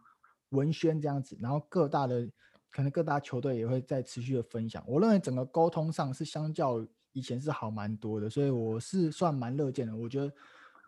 [0.48, 2.28] 文宣这样子，然后各大的。
[2.72, 9.96] 可能各大球队也会在持续的分享，我认为整个沟通上是相较以前是好蛮多的，所以我是算蛮乐见的。
[9.96, 10.32] 我觉得，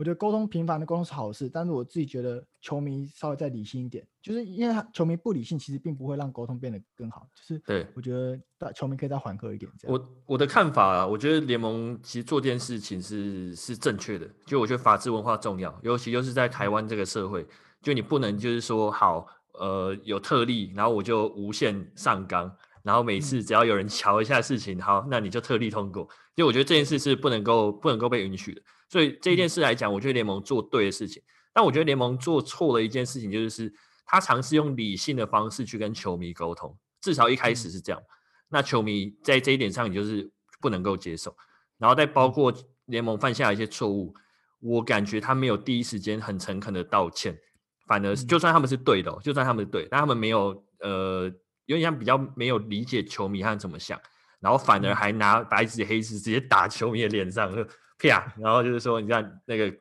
[0.03, 7.25] 我觉得沟通频繁的沟通是好事，但是我自己觉得球迷稍微再理性一点，就是因为他球迷不理性，其实并不会让沟通变得更好。
[7.37, 9.71] 就是对，我觉得大球迷可以再缓和一点。
[9.79, 9.97] 这样。
[9.97, 17.47] 我我的看法啊，我觉得联盟其实做这件事情是是正确的，就我觉得法治文化重要，尤其就是在台湾这个社会，
[17.81, 19.25] 就你不能就是说好。
[19.61, 22.51] 呃，有特例，然后我就无限上纲，
[22.83, 26.03] 然后每次只要有人瞧一下事情，好，那你就特例通过。
[26.35, 28.63] 因为我觉得这件事是不能够不能够被允许的。
[28.89, 31.23] 所以这件事来讲，我觉得联盟做对的事情。
[31.53, 33.73] 但我觉得联盟做错了一件事情，就是
[34.07, 38.03] 他尝试用理性的方式去跟球迷沟通，至少一开始是这样。
[38.49, 41.37] 那球迷在这一点上，你就是不能够接受。
[41.79, 42.53] 然后再包括
[42.87, 44.15] 联盟犯下一些错误，
[44.61, 47.39] 我感觉他没有第一时间很诚恳的道歉，
[47.87, 51.31] 反而就算他们是对的、哦，就算他们是对，但他们没有呃，
[51.67, 54.01] 有点像比较没有理解球迷他怎么想，
[54.41, 57.65] 然后反而还拿白纸黑字直接打球迷的脸上，就
[57.99, 59.73] 啪，然后就是说，你看那个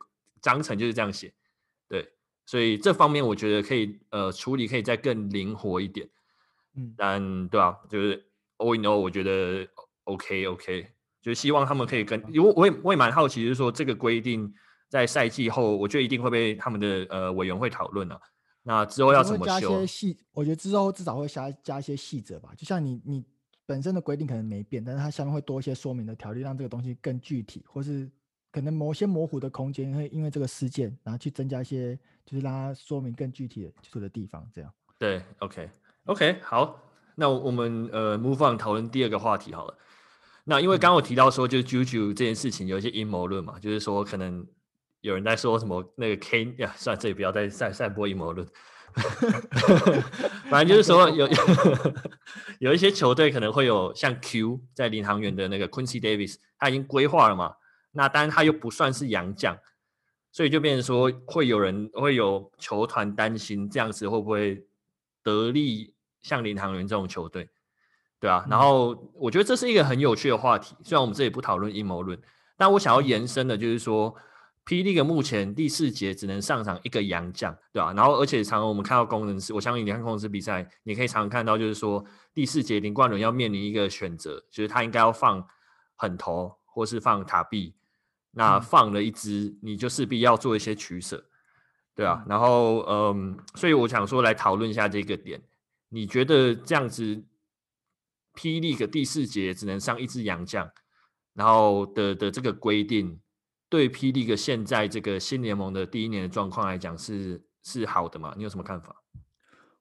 [0.41, 1.34] 章程就是这样写，
[1.88, 2.08] 对，
[2.46, 6.08] 所以这方面我觉得可以呃处理可以再更灵活一点，
[6.76, 8.26] 嗯，但对啊，就是
[8.58, 9.67] all in all 我觉得
[10.06, 10.91] OK OK。
[11.22, 14.52] 就希望他们可以跟，因为我也我也蛮好奇，就是说这个规定
[14.89, 18.20] 在赛季后，我觉得一定会被他们的呃委员会讨论了。
[18.63, 19.45] 那之后要怎么修？
[19.45, 22.54] 加些细，我觉得之后至少会加加一些细则吧。
[22.56, 23.26] 就像你你
[23.65, 28.10] 本身的规定可能没变，但是它下面会多一些说明的条例，让这个东西更具体，或是
[28.52, 34.47] 可能某些模糊的空间会因为这个事件，然后去增加一些，就是让它说明更具体的就是的地方。
[34.54, 34.71] 这样。
[35.00, 35.69] 对，OK
[36.06, 36.80] OK，好，
[37.15, 39.76] 那我们呃 move on 讨论第二个话题好了。
[40.43, 44.45] 那因为刚刚我提到说，就是 Juju 这件事情有一些阴谋论嘛，就是说可能
[45.02, 48.48] 有人在说什么那个 K 呀，算了，这里不要再散散播阴谋论。
[50.50, 51.28] 反正就是说有
[52.60, 57.56] 有一些球队可能会有像 Q 在领航员的那个 Quincy Davis，他已经规划了嘛。
[57.94, 59.58] 那当然他又不算是洋将，
[60.32, 64.66] 所以就变成说会有人会有球团担心这样子会不会
[65.24, 67.50] 得利像领航员这种球队。
[68.20, 70.76] 对啊，然后我觉得这是一个很有趣的话题。
[70.84, 72.22] 虽然我们这里不讨论阴谋论，
[72.58, 74.14] 但我想要延伸的就是说
[74.65, 74.84] ，P.
[74.84, 77.93] League 目前第四节只能上场一个洋将，对吧？
[77.93, 85.45] 然后而且常常我们看到工程师，我相信你看工程师比赛，你可以常常看到就是说第四节林冠伦要面临一个选择，就是他应该要放
[85.95, 87.76] 狠投或是放塔币，
[88.32, 91.26] 那放了一支，你就势必要做一些取舍，
[91.93, 92.24] 对啊。
[92.28, 95.41] 然后嗯，所以我想说来讨论一下这个点，
[95.89, 97.24] 你觉得这样子
[98.34, 98.62] ？P.
[98.62, 100.71] League 第四节只能上一支洋将，
[101.34, 103.19] 然后的的这个规定，
[103.72, 104.12] 对 P.
[104.12, 108.34] League 现在这个新联盟的第一年的状况来讲是是好的吗？
[108.36, 108.94] 你有什么看法？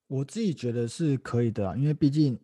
[0.07, 2.39] 我自己觉得是可以的啊，因为毕竟，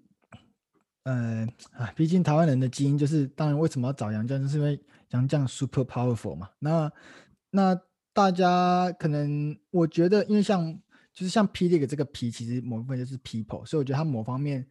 [1.05, 4.79] 呃，啊，毕竟台湾人的基因就是，当然为什么要找杨绛，就是因为
[5.11, 6.51] 杨绛 super powerful 嘛。
[6.59, 6.93] 那
[7.51, 7.81] 那
[8.13, 10.77] 大家可能我觉得，因为像
[11.15, 11.69] 就是像 P.
[11.69, 14.67] League 这个 P，其实某部分就是 people，所以我觉得他某方面。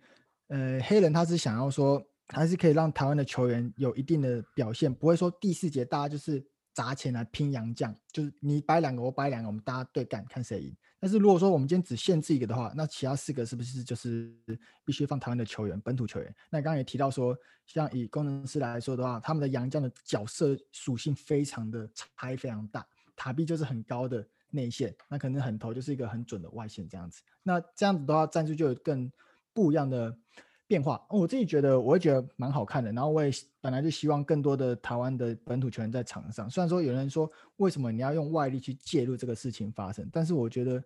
[0.50, 10.76] 呃，黑人他是想要说，还是可以让台湾的球员有一定的表现，不会说第四节大家就是砸钱来拼洋将，就是你摆两个我摆两个，我们大家对干看谁赢。
[11.00, 14.36] 但是如果说我们今天只限制一个的话，那其他四个是不是就是
[14.84, 16.36] 必须放台湾的球员，本土球员？
[16.50, 22.86] 那刚刚也提到说，像以工程师来说的话，他们的洋将的角色属性非常的差非常大，
[23.16, 27.22] 塔壁就是很高的内线，那可能很投就是一个很准的外线这样子。
[27.42, 29.10] 那这样子的话，战术就有更
[29.54, 30.18] 不一样的
[30.68, 32.92] 变化，我自己觉得我会觉得蛮好看的。
[32.92, 36.50] 然后我也本来就希望更多的台湾的本土球员在场上。
[36.50, 40.84] 虽然说有人说为什么你要用外力去介入这个事情发生，但是我觉得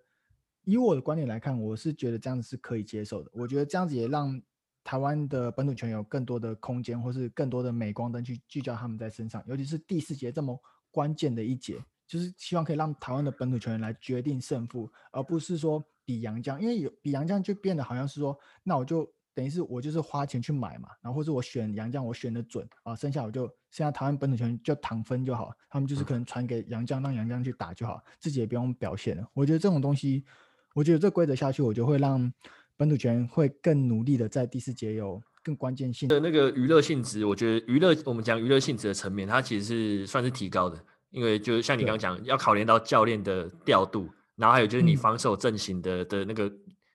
[0.65, 3.31] 以我的观点来看，我是觉得这样子是可以接受的。
[3.33, 4.41] 我觉得这样子也让
[4.83, 9.41] 台湾的本土球员有更多的空间，或是更多的镁光灯去聚焦他们在身上。
[9.47, 10.59] 尤其是第四节这么
[10.91, 15.81] 关键的一节，就是希望可以让台湾的本土球员来决定胜负，而不是说。
[16.05, 19.07] 比洋将，因为有比洋将就变得好像是说，那我就
[19.39, 29.25] 等于是我就是花钱去买嘛，然后或者我选杨将，我选的准啊，剩下我就剩下台湾本土球员就躺分就好，他们就是可能传给杨将，让杨将去打就好，自己也不用表现了。
[29.33, 30.25] 我觉得这种东西，
[30.73, 32.29] 我觉得这规则下去，我就会让
[32.75, 37.23] 本土球员会更努力的在第四节有更关键性的那个娱乐性质。
[37.23, 40.77] 我觉得娱乐，我们讲娱乐性质的层面，它其实是算是提高的，
[41.11, 44.09] 因为就像你刚刚讲，要考量到教练的调度。
[44.35, 46.51] 然后还有就是你防守阵型的、嗯、的那个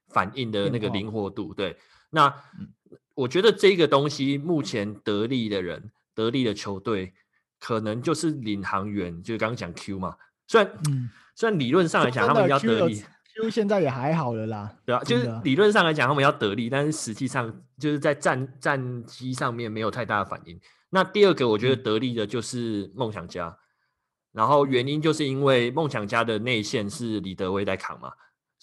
[0.08, 1.74] 反应的那个灵活度，对。
[2.14, 2.26] 那、
[2.58, 2.68] 嗯、
[3.14, 7.12] 我觉得这个东西目前得力的人、得力的球队，
[7.58, 10.16] 可能就是领航员，就是刚刚讲 Q 嘛。
[10.46, 13.02] 虽然，嗯、虽然理论上来讲他们要得力
[13.34, 20.60] ，Q 现在也还好了啦，对啊，就是理论上来讲他们要得力，但是实际上就是在战战机上面没有太大的反应。
[20.90, 23.58] 那第二个我觉得得力的就是梦想家。
[24.32, 28.12] 然后原因就是因为梦想家的内线是李德威在扛嘛，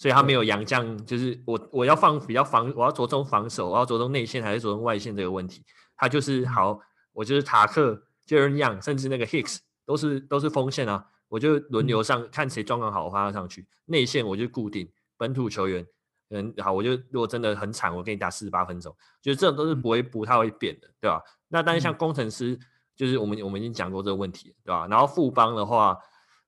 [0.02, 5.64] 所以他没有洋将，就是我我要放比较防，我要着重防守，我要着重内线还是着重外线这个问题，
[5.96, 6.76] 他就是好，
[7.12, 13.64] 我就是塔克、Jaren Young，甚至那个 Hicks 都是都是锋线啊，我就轮流上，看谁状况好，我发他上去。
[13.84, 15.86] 内线我就固定本土球员，
[16.30, 21.22] 嗯，好，我就如果真的很惨，我给你打四十八分钟，就是这种都是不会不太会变的，对吧？
[21.46, 22.58] 那但是像工程师。
[22.94, 24.86] 就是我们我们已经讲过这个问题，对吧？
[24.86, 25.96] 然后富邦的话，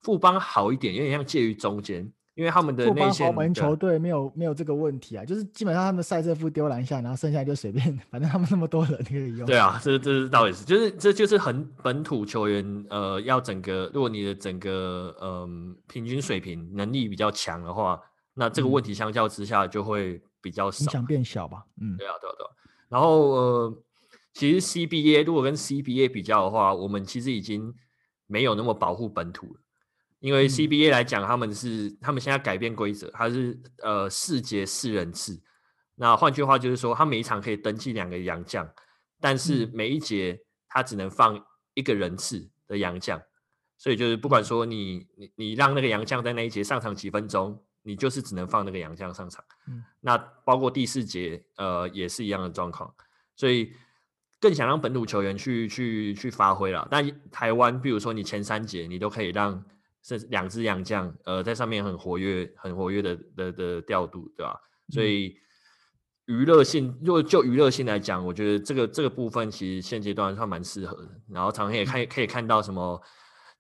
[0.03, 2.13] 富邦好一点，有点像介于中间。
[2.35, 9.47] 因为他们的内线豪门球队没有没有这个问题啊，就是基本上他们赛车夫丢篮下，然后剩下就随便，反正他们那么多人可以用。
[9.47, 18.01] 对啊，这这是倒也是，就是这就是很本土球员，呃，要整个如果你的整个嗯、呃、平均水平能力比较强的话，
[18.35, 21.65] 那这个问题相较之下就会比较少，影响变小吧。
[21.81, 22.51] 嗯，对啊，对啊，对啊。
[22.89, 23.79] 然后呃，
[24.33, 27.73] 其实 CBA 如果跟 CBA 比较的话，我们其实已经
[28.27, 29.61] 没有那么保护本土了。
[30.25, 35.39] 因为 CBA 来讲，他们是他们现在改变规则，它是呃四节四人次。
[35.97, 38.67] 那换句话就是说，他每一场可以登记两个洋将，
[39.21, 41.39] 但是每一节他只能放
[41.75, 43.21] 一个人次的洋将。
[43.77, 49.45] 所以就是不管说你你你让那个洋将在那一节上场几分钟，你就是只能放那个洋将上场。
[50.01, 50.17] 那
[50.47, 52.91] 包括第四节呃也是一样的状况，
[53.37, 53.75] 所以
[54.41, 56.89] 更想让本土球员去去去发挥了。
[56.91, 59.63] 那台湾，比如说你前三节你都可以让。
[60.05, 64.55] 是两只洋将，呃，在上面很活跃、很活跃的的的调度，对吧？
[64.91, 65.35] 所以
[66.27, 71.09] 娱乐性，如果就娱乐性来讲，我觉得这个这个部分其实现阶段算蛮适合的。
[71.31, 73.01] 然后常常也看可以看到什么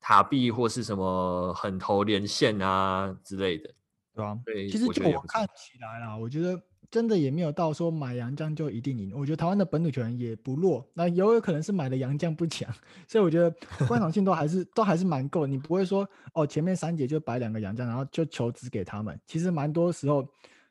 [0.01, 3.70] 塔壁或是什么很投连线啊之类的，
[4.14, 4.38] 对吧？
[4.46, 6.60] 对，其实就我看起来啦，我觉得。
[6.90, 12.72] 真的也没有到说买洋将就一定赢，我觉得台湾的本土球员也不弱，那有有可能是买的洋将不强，
[13.08, 13.50] 所以我觉得
[13.88, 15.44] 观赏性都还是都还是蛮够。
[15.44, 19.18] 你不会说哦，前面三节就摆两个洋将，然后就球只给他们。
[19.26, 20.24] 其实蛮多时候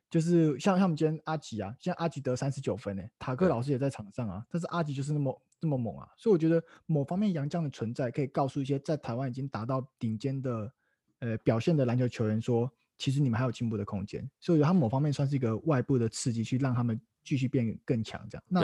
[0.09, 10.71] 就是像像我们今天阿吉啊，现在阿吉得三十九分呢，塔克老师也在场上啊，但是阿吉就是那么那么猛啊，所以我觉得某方面洋将的存在可以告诉一些在台湾已经达到顶尖的
[11.19, 12.71] 呃表现的篮球球员说。
[13.03, 18.25] 其实你们还有进步的空间，所以我觉得他们某方面算是一个外部的刺激，去让他们继续变更强。
[18.29, 18.61] 这样，那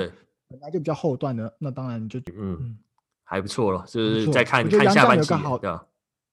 [0.48, 2.80] 本来就比较后段的，那当然就嗯，嗯
[3.26, 3.84] 还不错了。
[3.86, 5.80] 就是再看看下半季，对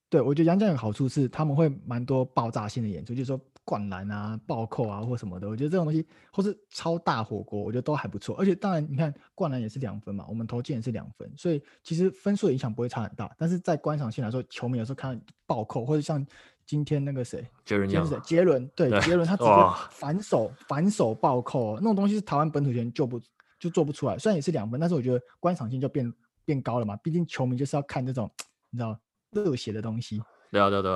[0.09, 5.49] 对，我觉得杨将有个好处是他们会蛮多爆炸性的演出，就是说灌篮啊、暴扣啊或什么的。
[5.49, 8.37] 我觉得这种东西或是超大火锅，我觉得都还不错。
[8.37, 13.29] 而且当然，你看灌篮也是两分嘛，我们投进也是两分，所以其实分数的影响不会差很大。
[13.37, 16.25] 但是在观赏性来说，球迷有时候看暴扣或者像。
[16.67, 17.89] 今天那个谁，杰伦，
[18.21, 19.49] 杰伦，对，杰伦他直接
[19.89, 23.17] 反手反手暴扣，那种东西是台湾本土球员就不
[23.57, 24.17] 就做不出来。
[24.17, 26.13] 虽然也是两分，但是我觉得观赏性就变
[26.43, 26.97] 变高了嘛。
[26.97, 28.29] 毕竟球迷就是要看这种
[28.69, 28.99] 你知道
[29.31, 30.21] 热血的东西。
[30.51, 30.91] 对啊，对对，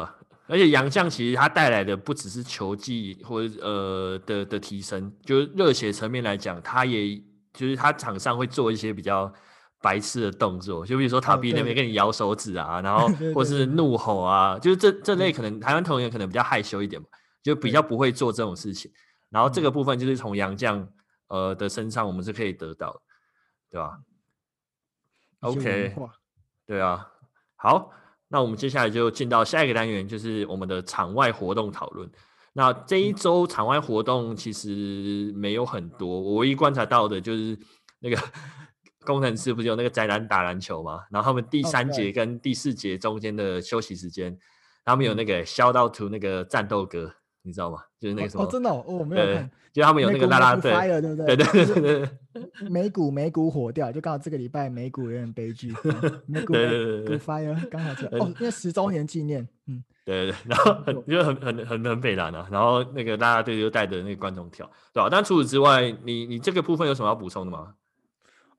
[0.47, 7.15] 而且洋将其实他带来的不只是球技或者呃的的提升，就是热血层面来讲，他也
[7.53, 9.33] 就是他场上会做一些比较。
[9.81, 17.07] 白痴的动作，就比如说塔比那边跟你摇手指啊，然后 或是怒吼啊，就是这这类可能台湾同学可能比较害羞一点嘛，
[17.41, 18.91] 就比较不会做这种事情。
[19.29, 20.87] 然后这个部分就是从杨绛
[21.29, 22.99] 呃的身上我们是可以得到的，
[23.71, 23.97] 对吧
[25.39, 25.95] ？OK，
[26.67, 27.07] 对啊，
[27.55, 27.91] 好，
[28.27, 32.07] 那我们接下来就进到下一个单元，就是我们的场外活动讨论。
[32.53, 37.57] 那这一周场外活动其实没有很多，我唯一观察到的就是
[37.97, 38.21] 那个。
[39.05, 40.99] 工程师不是有那个宅男打篮球吗？
[41.11, 44.37] 然后他们第三节跟第四节中间的休息时间，
[44.83, 47.79] 他们有那个 shout out to 那个战斗歌，你知道吗？
[47.99, 48.43] 就是那个什么？
[48.43, 49.49] 哦，真的哦，我没有看。
[49.73, 51.35] 就他们有那个啦啦队，对不对？
[51.35, 52.69] 对对对对。
[52.69, 55.73] 美股美股火掉，就刚好这个礼拜美股有点悲剧。
[56.27, 60.37] 美股对对对 fire 刚好这哦，因为十周年纪念，嗯，对对对。
[60.45, 65.07] 然后很就很很很很北蓝啊，然后那个啦啦队就带着那个观众跳，对吧？
[65.09, 67.73] 但除此之外，你你这个部分有什么要补充的吗？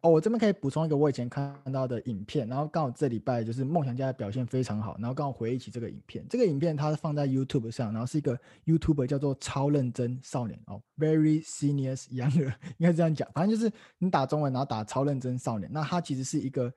[0.03, 6.27] 哦，我这边可以补充一个我以前看到的影片，然后刚好这礼拜就是梦想家的表现非常好，然后刚好回忆起这个影片。
[6.29, 8.37] 这个影片它是放在 YouTube 上，然后是一个
[8.67, 13.29] YouTuber 叫做超认真少年哦，Very Serious Younger， 应该这样讲。
[13.33, 16.73] 反正就是你打中文，然后打超认真少年，那它其实是一个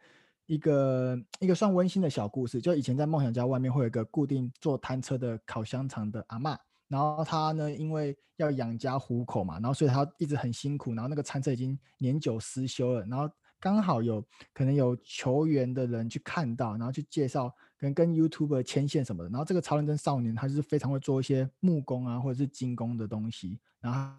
[0.45, 2.61] 一个一个算温馨的小故事。
[2.61, 6.55] 就以前在梦想家外面会有一个固定做摊车的烤香肠的阿嬷。
[6.87, 10.93] 然后他呢，因为要养家糊口嘛，然后所以他一直很辛苦。
[10.93, 13.05] 然后那个餐车已经年久失修了。
[13.05, 13.29] 然后
[13.59, 14.23] 刚好有
[14.53, 19.29] 可能有球员的人去看到，然后去介绍，可能跟 YouTuber 牵线什么的。
[19.29, 23.59] 然后这个超认真少年，他是非常会做一些木工啊，或者是金工的东西。
[23.79, 24.15] 然后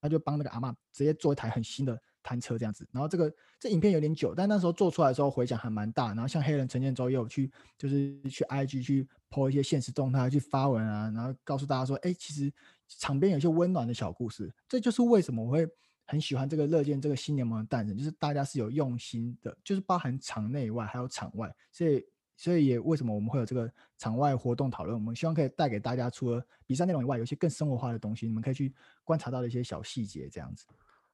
[0.00, 2.86] 他就帮那个阿嬷直接做一台很新的摊车这样子。
[2.92, 6.08] 然后这个这影片有点久，但那时候做出来的时候回响还蛮大。
[6.08, 9.08] 然后像黑人陈建州也有去，就是去 IG 去。
[9.34, 12.52] po 一些现实动态去发文啊，然后告诉大家说，哎，其实
[12.86, 15.66] 场边有些温暖的小故事，这就是为什么我会
[16.04, 22.04] 很喜欢这个乐见这个新联盟的诞生，就是大家是有用心的，就是包含场内外还有场外，所以
[22.36, 30.66] 所以也为什么我们会有这个场外活动讨论，我们希望可以带给大家除了比赛内容以外，有一些更生活化的东西，你们可以去观察到的一些小细节，这样子。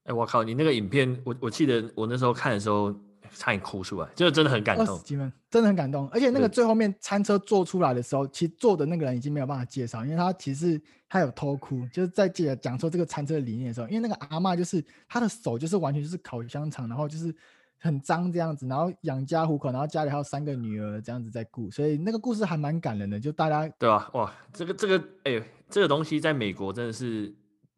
[0.09, 2.93] 哎，我靠，你那个影片，我我记得我那时候看的时候。
[3.35, 4.99] 差点哭出来，就真的很感动。
[5.51, 6.09] 真的很感动。
[6.09, 10.81] 而且那个最后面餐车做出来的时候，其实坐的那个人已经没有办法介绍，因为他其实
[11.11, 17.33] 他有偷哭，就是在记得讲说这个餐车的理念的时候，因为那个阿嬷就是他的手就是完全就是烤香肠，然后就是
[17.79, 23.21] 很脏这样子，然后养家糊口，然后家里还有三个女儿这样子在顾，所以那个故事还蛮感人的。
[23.21, 27.35] 就大家对啊，哇，这个这个哎、欸，这个东西在美国真的是，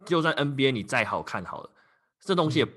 [0.07, 1.71] 就算 NBA 你再好看好了，
[2.21, 2.69] 这东西也。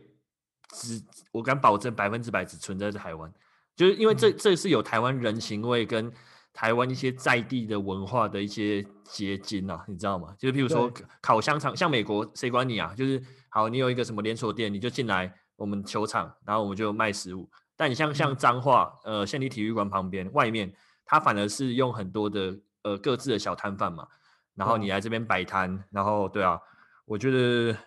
[0.75, 0.99] 只
[1.31, 3.31] 我敢保证百分之百只存在在台湾，
[3.75, 6.11] 就是因为这这是有台湾人情味跟
[6.51, 10.33] 台湾一些在地的文化的一些结晶啊，你知道吗？
[10.39, 10.91] 就是譬如说
[11.21, 12.91] 烤香肠，像美国谁管你啊？
[12.97, 17.47] 就是好，你有一个什么连锁店，你就进来我们球场，然后我们就卖食物。
[17.77, 20.73] 但你像像彰化，呃，县立体育馆旁边外面，
[21.05, 24.07] 它反而是用很多的呃各自的小摊贩嘛，
[24.55, 26.59] 然后你来这边摆摊，然后对啊，
[27.05, 27.77] 我觉得。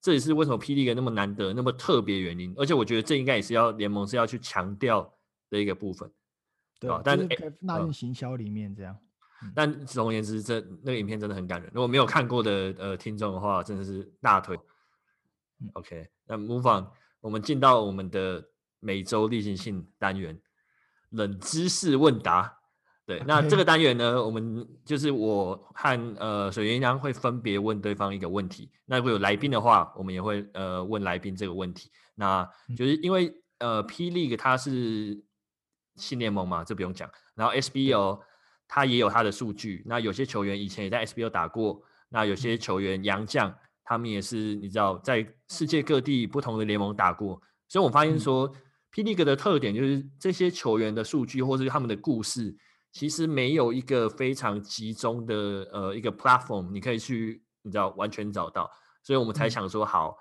[0.00, 0.74] 这也是为什么 P.
[0.74, 5.12] League 那么难得、那么特别原因，而且我觉得这应该也是要联盟是要去强调
[5.50, 6.10] 的一个部分，
[6.78, 7.02] 对吧？
[7.04, 7.28] 但是
[7.60, 8.96] 纳入行销里面这样。
[9.54, 11.70] 但总而言之，这那个影片真的很感人。
[11.74, 14.58] 如果没有看过的呃听众的话，真的是大推。
[15.74, 16.86] OK，那 Move on，
[17.20, 18.46] 我们进到我们的
[18.80, 20.38] 每周例行性单元——
[21.10, 22.59] 冷知识问答。
[23.10, 28.70] 对，那这个单元呢，我们就是我和呃水鸳鸯会分别问对方一个问题。
[28.86, 31.90] 那如果有来宾的话，我们也会呃问来宾这个问题。
[32.14, 35.20] 那就是因为呃 P League 它是
[35.96, 37.10] 新联盟嘛，这不用讲。
[37.34, 38.20] 然后 SBO
[38.68, 39.82] 它也有它的数据。
[39.86, 41.82] 那有些球员以前也在 SBO 打过。
[42.10, 43.52] 那有些球员洋将，
[43.82, 47.42] 他们也是你知道在世界各地不同的联盟打过。
[47.66, 48.48] 所以我发现说
[48.92, 52.56] P League 的特点就是这些球员的数据或者是他们的故事。
[52.92, 55.34] 其实没有一个非常集中的
[55.72, 58.70] 呃一个 platform，你可以去你知道完全找到，
[59.02, 60.16] 所以我们才想说好，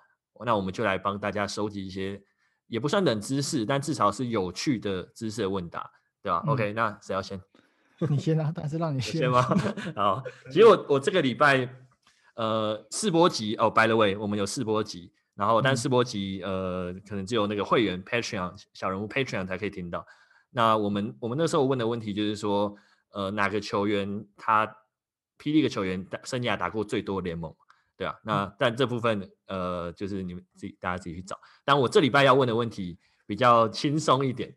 [0.45, 2.21] 那我们就来帮大家收集一些
[2.67, 5.89] 也不算冷知识，但至少是有趣的知识的问答，
[6.21, 7.41] 对吧、嗯、？OK，那谁要先？
[8.07, 9.41] 你先啊，但是让你 先，先吗？
[9.95, 11.67] 好，其实我我这个礼拜
[12.35, 20.05] 呃试播集哦，by the way，我们有试播集，然后但试播集呃可能只有那个会员 Patreon 小人物 Patreon 才可以听到。
[20.51, 22.75] 那我们我们那时候问的问题就是说，
[23.11, 24.65] 呃，哪个球员他
[25.37, 27.55] 霹雳个球员打生涯打过最多联盟，
[27.95, 28.15] 对啊。
[28.23, 31.39] 那、嗯、但这部分呃，就是你们自己大家自己去找。
[31.63, 34.55] 但我这礼拜要问的问题比较轻松一点，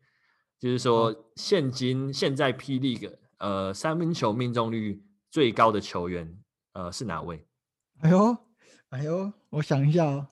[0.58, 6.38] 就是说现今现在霹雳个呃三分球命中率最高的球员
[6.72, 7.46] 呃是哪位？
[8.00, 8.36] 哎呦
[8.88, 10.28] 哎呦，我想一下哦。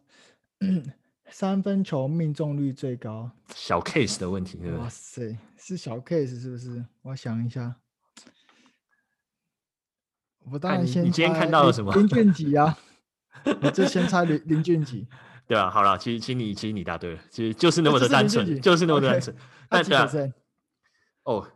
[1.30, 4.78] 三分球命中率最高，小 case 的问题，对不对？
[4.82, 6.84] 哇塞，是小 case 是不是？
[7.02, 7.76] 我想一下，
[10.50, 11.04] 我当然先。
[11.04, 11.94] 你今天看到了什么？
[11.94, 12.76] 林俊杰啊，
[13.62, 15.06] 我就先猜林林俊杰。
[15.46, 19.34] 对啊，好了，其实，其实你，其实你答对了，其实就是那么的单纯，是就是那么的单纯。
[19.70, 20.32] 那几 percent？
[21.24, 21.48] 哦，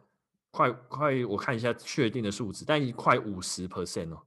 [0.50, 4.22] 快快，我看一下确定的数字，但已经快五十 percent 哦。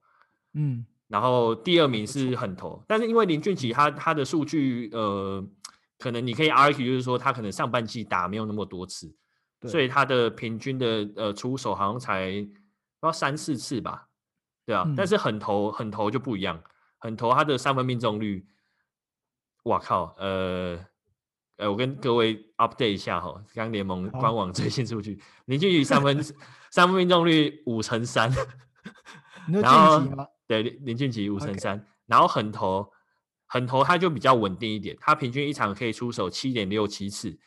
[0.54, 0.86] 嗯。
[1.08, 5.42] 然后第二名是狠投，但是因为林俊杰他他的数据呃，
[5.98, 9.16] 可能你可以 argue 就是说他可能上半季打没有那么多次，
[9.64, 14.10] 所以他的平均的呃出手好像才不知道三四次吧，
[14.66, 16.62] 对啊，嗯、但是狠投狠投就不一样，
[16.98, 18.46] 狠投他的三分命中率，
[19.64, 20.78] 哇靠，呃
[21.56, 26.22] 呃，我跟各位 update 一下哈，刚联盟官网最新数据，林俊杰三分
[26.70, 28.30] 三分命中率五成三，
[29.48, 30.04] 然后。
[30.48, 32.90] 对，林俊杰五成三，然后狠投，
[33.48, 37.38] 狠投他就比较稳定一点，他平均一场可以出手七点六七次，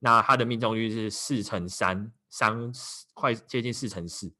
[0.00, 2.70] 那他的命中率是四成三，三
[3.14, 4.30] 快接近四成四，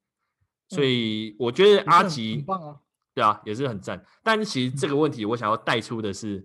[0.68, 2.80] 所以我觉得阿吉很棒啊，
[3.14, 4.04] 对啊，也是很赞。
[4.22, 6.40] 但其实这个问题我想要带出的是，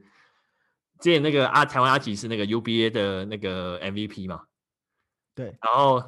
[1.02, 4.46] 之前那个阿台湾阿吉是那个 UBA 的那个 MVP 嘛，
[5.34, 6.02] 对，然后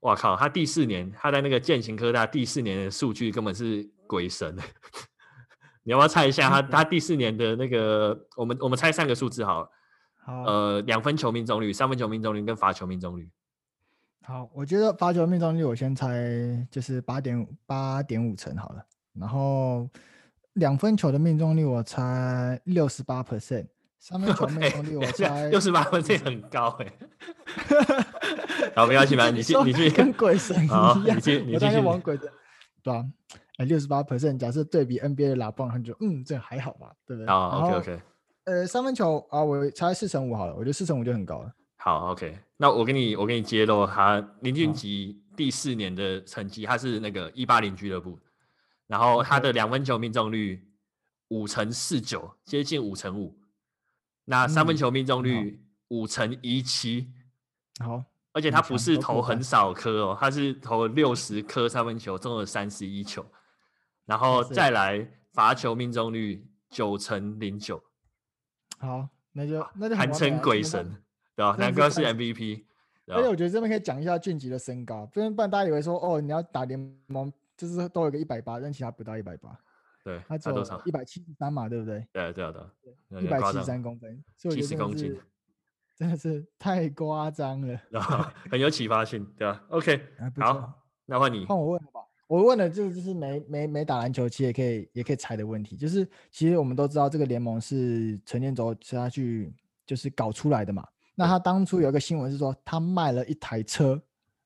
[0.00, 3.93] 哇靠，他第四年他在那个建行科大第四年的数据根本是。
[4.06, 4.56] 鬼神，
[5.84, 8.26] 你要不要猜一下他他第四年的那个？
[8.36, 9.70] 我们我们猜三个数字好了。
[10.24, 13.28] 好，呃，两分球命中率、三分球命中率跟罚球命中率。
[14.22, 18.82] 好，我觉得罚球命中率我先猜就是八点八点五成好了。
[19.20, 19.88] 然后
[20.54, 23.66] 两分球的命中率我猜六十八 percent，
[23.98, 26.86] 三分球 命中率我猜六十八 percent 很高哎、
[27.84, 28.72] 欸。
[28.74, 32.32] 好，没关系，你去你去跟鬼神一样，你去你去玩鬼的，
[32.82, 33.04] 对吧、啊？
[33.58, 37.28] 哎，六十八 percent，假设对比 NBA 的拉棒，他就嗯，这还好吧，对不对？
[37.28, 38.02] 好、oh,，OK OK。
[38.44, 41.54] 呃，三分球啊，我猜四乘五好了，我觉得四乘五就很高了。
[41.76, 42.38] 好，OK。
[42.56, 48.18] 那我给你，我给你揭露他林俊杰第四年的成绩，他是那个一八零俱乐部，
[48.86, 50.66] 然后他的两分球命中率
[51.28, 53.38] 五乘四九，接近五乘五。
[54.24, 57.08] 那三分球命中率五乘一七，
[57.84, 58.02] 好，
[58.32, 63.24] 而且他不是投很少颗哦，他是投六十颗三分球，中了三十一球，
[64.06, 67.82] 然后再来罚球命中率九成零九。
[68.78, 71.02] 好，那就那就堪称鬼神，
[71.34, 71.56] 对吧？
[71.58, 72.64] 南哥是 MVP。
[73.06, 79.54] 而且我觉得这边可以讲一下俊吉的身高，不然不然大家以为说哦，你要打联盟就是都有个一百八，但其他不到一百八。
[80.02, 82.06] 对，他只有一百七十三嘛，对不对？
[82.12, 82.52] 对对
[83.10, 85.18] 对，一百七十三公分，七十公斤，
[85.96, 87.78] 真的是太夸张了，
[88.50, 90.00] 很有启发性，对吧？OK，
[90.40, 90.72] 好，
[91.06, 92.00] 那换你，换我问了吧。
[92.26, 99.54] 我问的这个就是没没没打篮球，其实也可以也可以猜的问题，就是其实我们都知道这个联盟是陈建州是他去
[99.86, 100.86] 就是搞出来的嘛。
[101.14, 104.00] 那他当初有一个新闻是说他卖了一台车，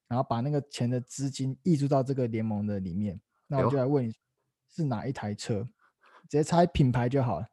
[0.07, 3.21] 然后把那个钱的资金溢注到这个联盟的里面。
[3.47, 4.13] 那我就来问你。
[4.71, 5.67] 是哪一台车？
[6.29, 7.49] 直接猜品牌就好了。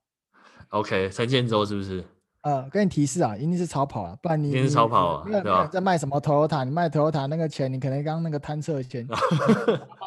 [0.67, 2.03] OK，陈建州是不是？
[2.45, 5.67] 呃，给你提示啊，一定是超跑啊，不然你一定是超跑啊，对吧？
[5.71, 6.63] 在卖什么 Toyota？
[6.63, 9.07] 你卖 Toyota 那个钱，你可能刚刚那个探测的钱，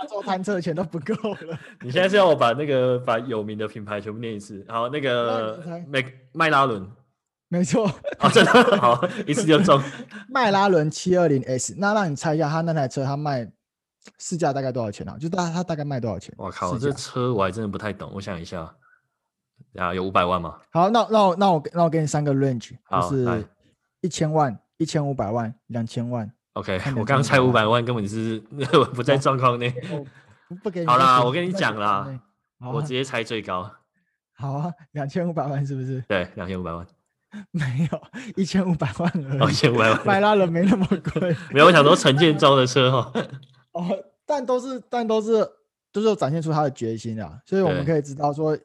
[0.08, 1.58] 做探测的钱都不够了。
[1.82, 4.64] 你现在是要我把那个把有名的品牌全部念一次？
[4.68, 6.88] 好，那个麦麦拉伦，
[7.48, 7.90] 没错。
[8.20, 9.82] 好，真的好，一次就中。
[10.30, 13.50] 麦拉伦七二零 S，那让你猜一下，他那台车他卖。
[14.18, 15.18] 市价大概多少钱啊？
[15.20, 16.32] 就大他大概卖多少钱？
[16.38, 18.10] 我靠，这车我还真的不太懂。
[18.14, 18.74] 我想一下，
[19.76, 20.58] 啊，有五百万吗？
[20.70, 23.48] 好，那那我那我那我给你三个 range，就是
[24.00, 26.30] 一千万、一千五百万、两千万。
[26.54, 28.40] OK，我刚刚猜五百万，根本就是
[28.94, 29.72] 不在状况内。
[30.62, 30.86] 不给你。
[30.86, 32.08] 好啦，我跟你讲啦，
[32.72, 33.70] 我直接猜最高。
[34.34, 36.00] 好啊，两千五百万是不是？
[36.08, 36.86] 对，两千五百万。
[37.52, 38.02] 没有，
[38.36, 39.50] 一千五百万而已。
[39.50, 41.36] 一千五百万，麦拉伦没那么贵。
[41.52, 43.12] 没有，我想说陈建州的车哈。
[43.72, 43.84] 哦，
[44.24, 45.46] 但都是，但都是，
[45.92, 48.56] 都是展现出他的决心啊，所以我们可以知道说，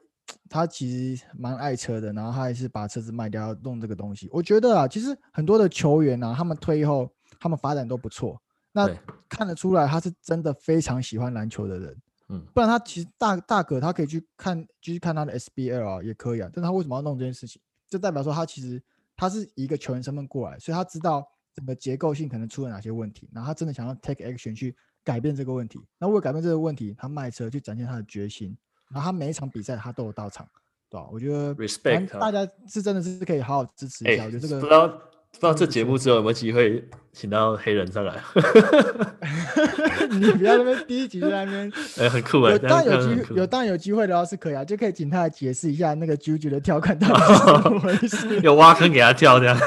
[0.48, 4.28] 他其实蛮爱车的，然后他还是把车子卖掉弄这个东西。
[4.32, 8.40] 我觉得啊，其实很多的球员啊，他们退役后，他们发展都不错，
[8.72, 8.88] 那
[9.28, 11.96] 看得出来他是真的非常喜欢篮球的人。
[12.28, 16.50] 嗯，不然他其实大大可他可以去看，继续看他的 SBL 啊，也可以啊。
[16.52, 17.60] 但他为什么要弄这件事情？
[17.88, 18.82] 就代表说他其实
[19.16, 24.76] 他是以一个球员身份过来，所以他知道整个结构性可能出了哪些问题，然后他真的想要 take action 去。
[25.06, 28.56] 改变这个问题，那为了改变这个问题，他卖车去展现他的决心，
[28.94, 30.46] 然后他每一场比赛他都有到场，
[30.88, 31.08] 对吧？
[31.12, 34.22] 我觉得 respect 大家是真的是可以好好支持一下。
[34.22, 38.14] 欸、我觉得这个不知道不知道这节目之后有没有机会请到黑人上来？
[40.10, 42.58] 你不要那边第一集在那边， 哎、欸，很酷哎、欸！
[42.60, 49.58] 当然有机会，有当然有机会的话是可以啊，就可以请他来解释一下那个 JUJU 的条款到底是怎么回事， 有挖坑给他跳这样。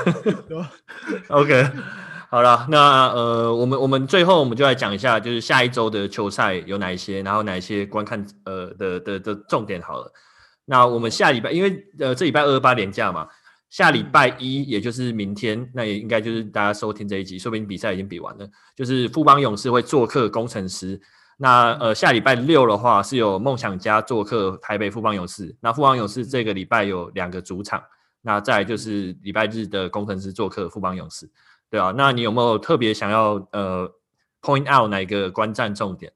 [1.27, 1.69] OK。
[2.29, 10.11] 好了，那呃，我们我们最后我们就来讲一下，就是下一周的球赛有哪一些，然后哪一些观看呃的的的重点好了。
[10.65, 13.25] 那我们下礼拜，因为呃这礼拜二二八连假嘛，
[13.69, 18.45] 下礼拜一也就是明天，那也应该就是大家收听这一集，说不定比赛已经比完了。
[18.75, 20.99] 就是富邦勇士会做客工程师。
[21.37, 25.55] 那呃下礼拜六的话是有梦想家做客台北富邦勇士。
[25.61, 27.81] 那富邦勇士这个礼拜有两个主场，
[28.21, 31.31] 那再来就是礼拜日的工程师做客富邦勇士。
[31.69, 33.91] 对啊，那你有没有特别想要呃
[34.41, 36.11] point out 哪一个观战重点？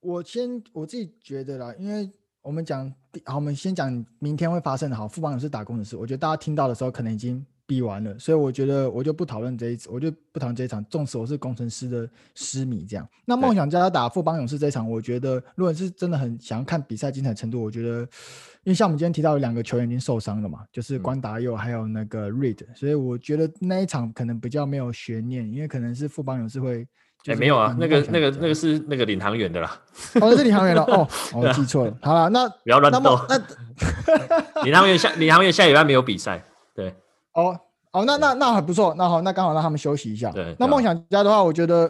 [0.00, 2.10] 我先我自己觉得啦，因为
[2.42, 2.92] 我们讲
[3.24, 10.84] 好，我们先讲明天会发生的好，富邦勇士打工的事，我觉得大家听到的时候可能已经比完了，所以我觉得我就不讨论这一次，我就不讨论这一场。
[10.86, 18.08] 纵使我是工程师的狮迷，这样，那梦想家打富邦勇士这一场，我觉得如果是真的很想要看比赛精彩程度，我觉得。
[18.64, 26.84] 因为像我们今天提到有两个球员已经受伤了嘛，就是关达佑还有那个 Reed，、嗯、所以我觉得那一场可能比较没有悬念，因为可能是富邦勇士会。
[27.26, 29.80] 哎、欸，没有啊，那个那个那个是那个领航员的啦。
[30.20, 31.96] 哦，是领航员的 哦，我记错了。
[32.02, 33.16] 好了，那不要乱斗。
[33.28, 33.38] 那
[34.64, 36.44] 领航员下领航员下礼拜没有比赛，
[36.74, 36.92] 对。
[37.36, 37.58] 哦
[37.92, 40.30] 哦，那那那还不错，那好，那刚好让他们休息一下。
[40.32, 40.54] 对。
[40.58, 41.82] 那梦想家的话，我觉得，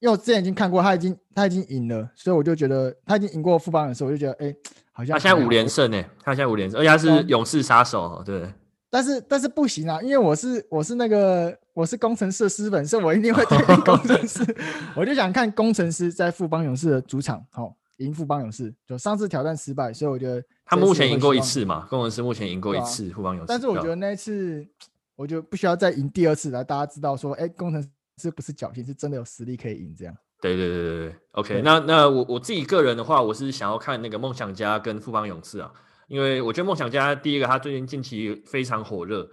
[0.00, 4.46] 因为我之前已经看过，他已经他已经赢了，所以我就觉得他已经赢过富邦勇士，我就觉得哎。
[4.46, 4.56] 欸
[4.98, 8.52] 好像他现在五连胜呢，他现在五连胜，而且他是勇士杀手，对。
[8.90, 14.42] 但是但是不行啊，因为我是我是那个我是工程师的狮粉，所以我一定会推工程师。
[14.96, 18.74] 我就想看工程师在富邦勇士的主场，好赢富邦勇士。
[18.84, 23.48] 就上次挑战失败，所以我觉得他目前赢过一次嘛，工程师目前赢过一次富邦勇士。
[23.48, 24.66] 但是我觉得那一次，
[25.14, 27.80] 我就不需要再赢第二次来，大家知道说，哎，工程
[28.16, 30.16] 师不是侥幸，是真的有实力可以赢这样。
[30.40, 31.62] 对对对对对，OK 对。
[31.62, 35.72] 那那我我自己个人的话，我是想要看那个梦想家跟富邦勇士啊，
[36.06, 39.28] 因为我觉得梦想家第一个他最近近期非常火热，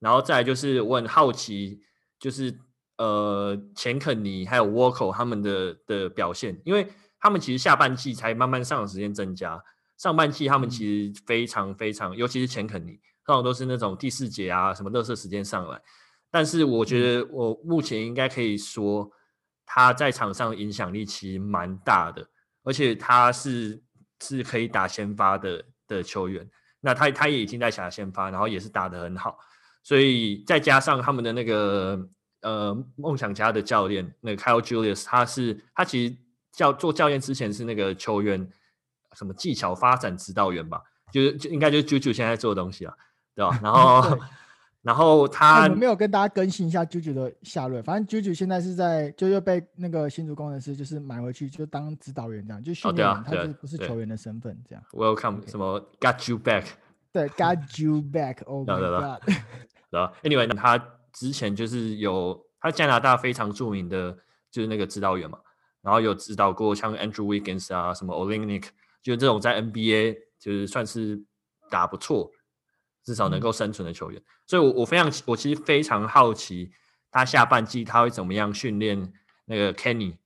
[0.00, 1.80] 然后再来就是我很好奇，
[2.18, 2.54] 就是
[2.98, 6.86] 呃钱肯尼还有沃克他们的的表现，因为
[7.20, 9.62] 他们其实下半季才慢慢上场时间增加，
[9.98, 15.80] 上半季他们其实非常非常，尤其是钱肯尼，通常都是那种第四节啊什么热射时间上来。
[16.30, 19.10] 但是我觉得我目前应该可以说
[19.66, 22.26] 他在场上影响力其实蛮大的，
[22.62, 23.82] 而且他是
[24.22, 26.48] 是可以打先发的的球员。
[26.80, 29.38] 那他他也已经在打先发，然后也是打得很好，
[29.82, 32.08] 所以再加上他们的那个
[32.40, 36.16] 呃梦想家的教练那个 Kyle Julius，他是他其实
[36.52, 38.48] 教做教练之前是那个球员
[39.14, 40.82] 什么技巧发展指导员吧，
[41.12, 42.94] 就是就应该就是 JuJu 现在做的东西啊，
[43.34, 43.58] 对吧？
[43.62, 44.18] 然后。
[44.82, 47.82] 然后他，没有跟大家更新一下 JuJu 的下落。
[47.82, 54.82] 反正 JuJu 现在是在，就又被那个新竹工程师就是买回去，就当指导员这样，就训练员，哦、他是不是球员的身份这样。
[54.92, 56.64] Welcome，什么 Got you back？
[57.12, 58.78] 对，Got you back，Oh my
[59.20, 59.22] god！
[59.26, 60.82] 对吧？Anyway，他
[61.12, 64.16] 之前就是有他加拿大非常著名的，
[64.50, 65.38] 就是那个指导员嘛，
[65.82, 68.68] 然后有指导过像 Andrew Wiggins 啊，什么 Olynyk，
[69.02, 71.22] 就这种在 NBA 就是算是
[71.70, 72.30] 打不错。
[73.02, 76.70] 至少能够生存的球员，嗯、所以我，我我非常，我其实非常好奇，
[77.10, 79.10] 他下半季他会怎么样训练
[79.46, 80.18] 那个 Kenny、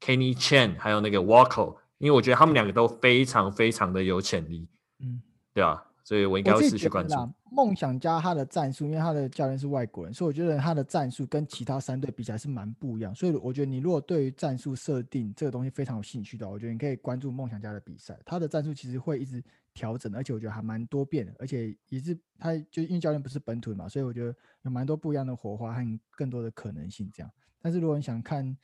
[0.00, 4.66] Kenny Chen，还有那个 Walker，因为我觉得他们两个都非常非常的有潜力，
[4.98, 5.20] 嗯，
[5.52, 7.16] 对啊，所以我应该会持续关注。
[7.50, 13.12] 梦想家他的战术，因为他的教练是外国人，所以我觉得他的战术跟其他三队比起来是蛮不一样。
[13.12, 18.16] 所以我觉得你如果对于战术设定这个东西非常有兴趣的，我觉得你可以关注梦想家的比赛。
[18.24, 19.42] 他的战术其实会一直
[19.74, 24.32] 调整，而且我觉得还蛮多变的，而且也是他就因为教练不是本土的嘛，所以我觉得
[24.62, 27.28] 有蛮多不一样的火花和更多的可能性这样。
[27.60, 28.56] 但是如果你想看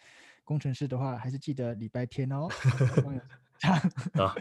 [0.44, 2.46] 工程师的话，还是记得礼拜天哦。
[4.14, 4.32] 好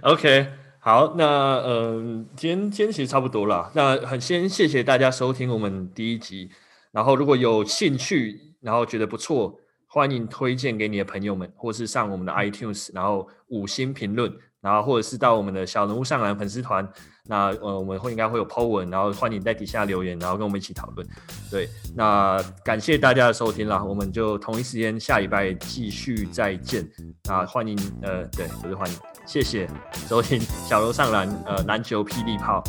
[0.00, 0.50] ，OK。
[0.86, 1.24] 好，那
[1.66, 3.68] 嗯，今天今天其实差不多了。
[3.74, 6.48] 那很先谢谢大家收听我们第一集。
[6.92, 9.58] 然后如果有兴趣，然后觉得不错，
[9.88, 16.88] 欢迎推荐给你的朋友们，或是上我们的 iTunes，然后五星评论，然后或者是到我们的小人物上篮粉丝团。
[17.28, 21.06] 那呃，我们会应该会有 po 文，然后欢迎在底下留言，然后跟我们一起讨论。
[21.50, 26.88] 对，那感谢大家的收听啦，我们就同一时间下礼拜继续再见。
[27.24, 28.96] 那欢迎呃，对，不是欢迎。
[29.26, 29.68] 谢谢
[30.08, 32.62] 收听小楼上篮，呃，篮球霹雳炮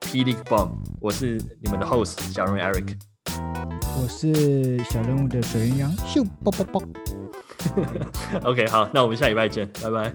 [0.00, 0.24] ，P.
[0.24, 2.96] League Bomb，我是你们的 host 小人物 Eric，
[4.02, 6.82] 我是小人物的水鸳鸯，咻，啵啵啵。
[8.42, 10.10] OK，好，那我们下礼拜见，拜拜，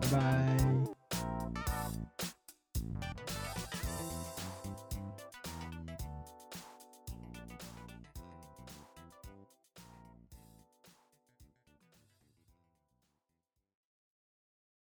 [0.00, 0.69] 拜拜。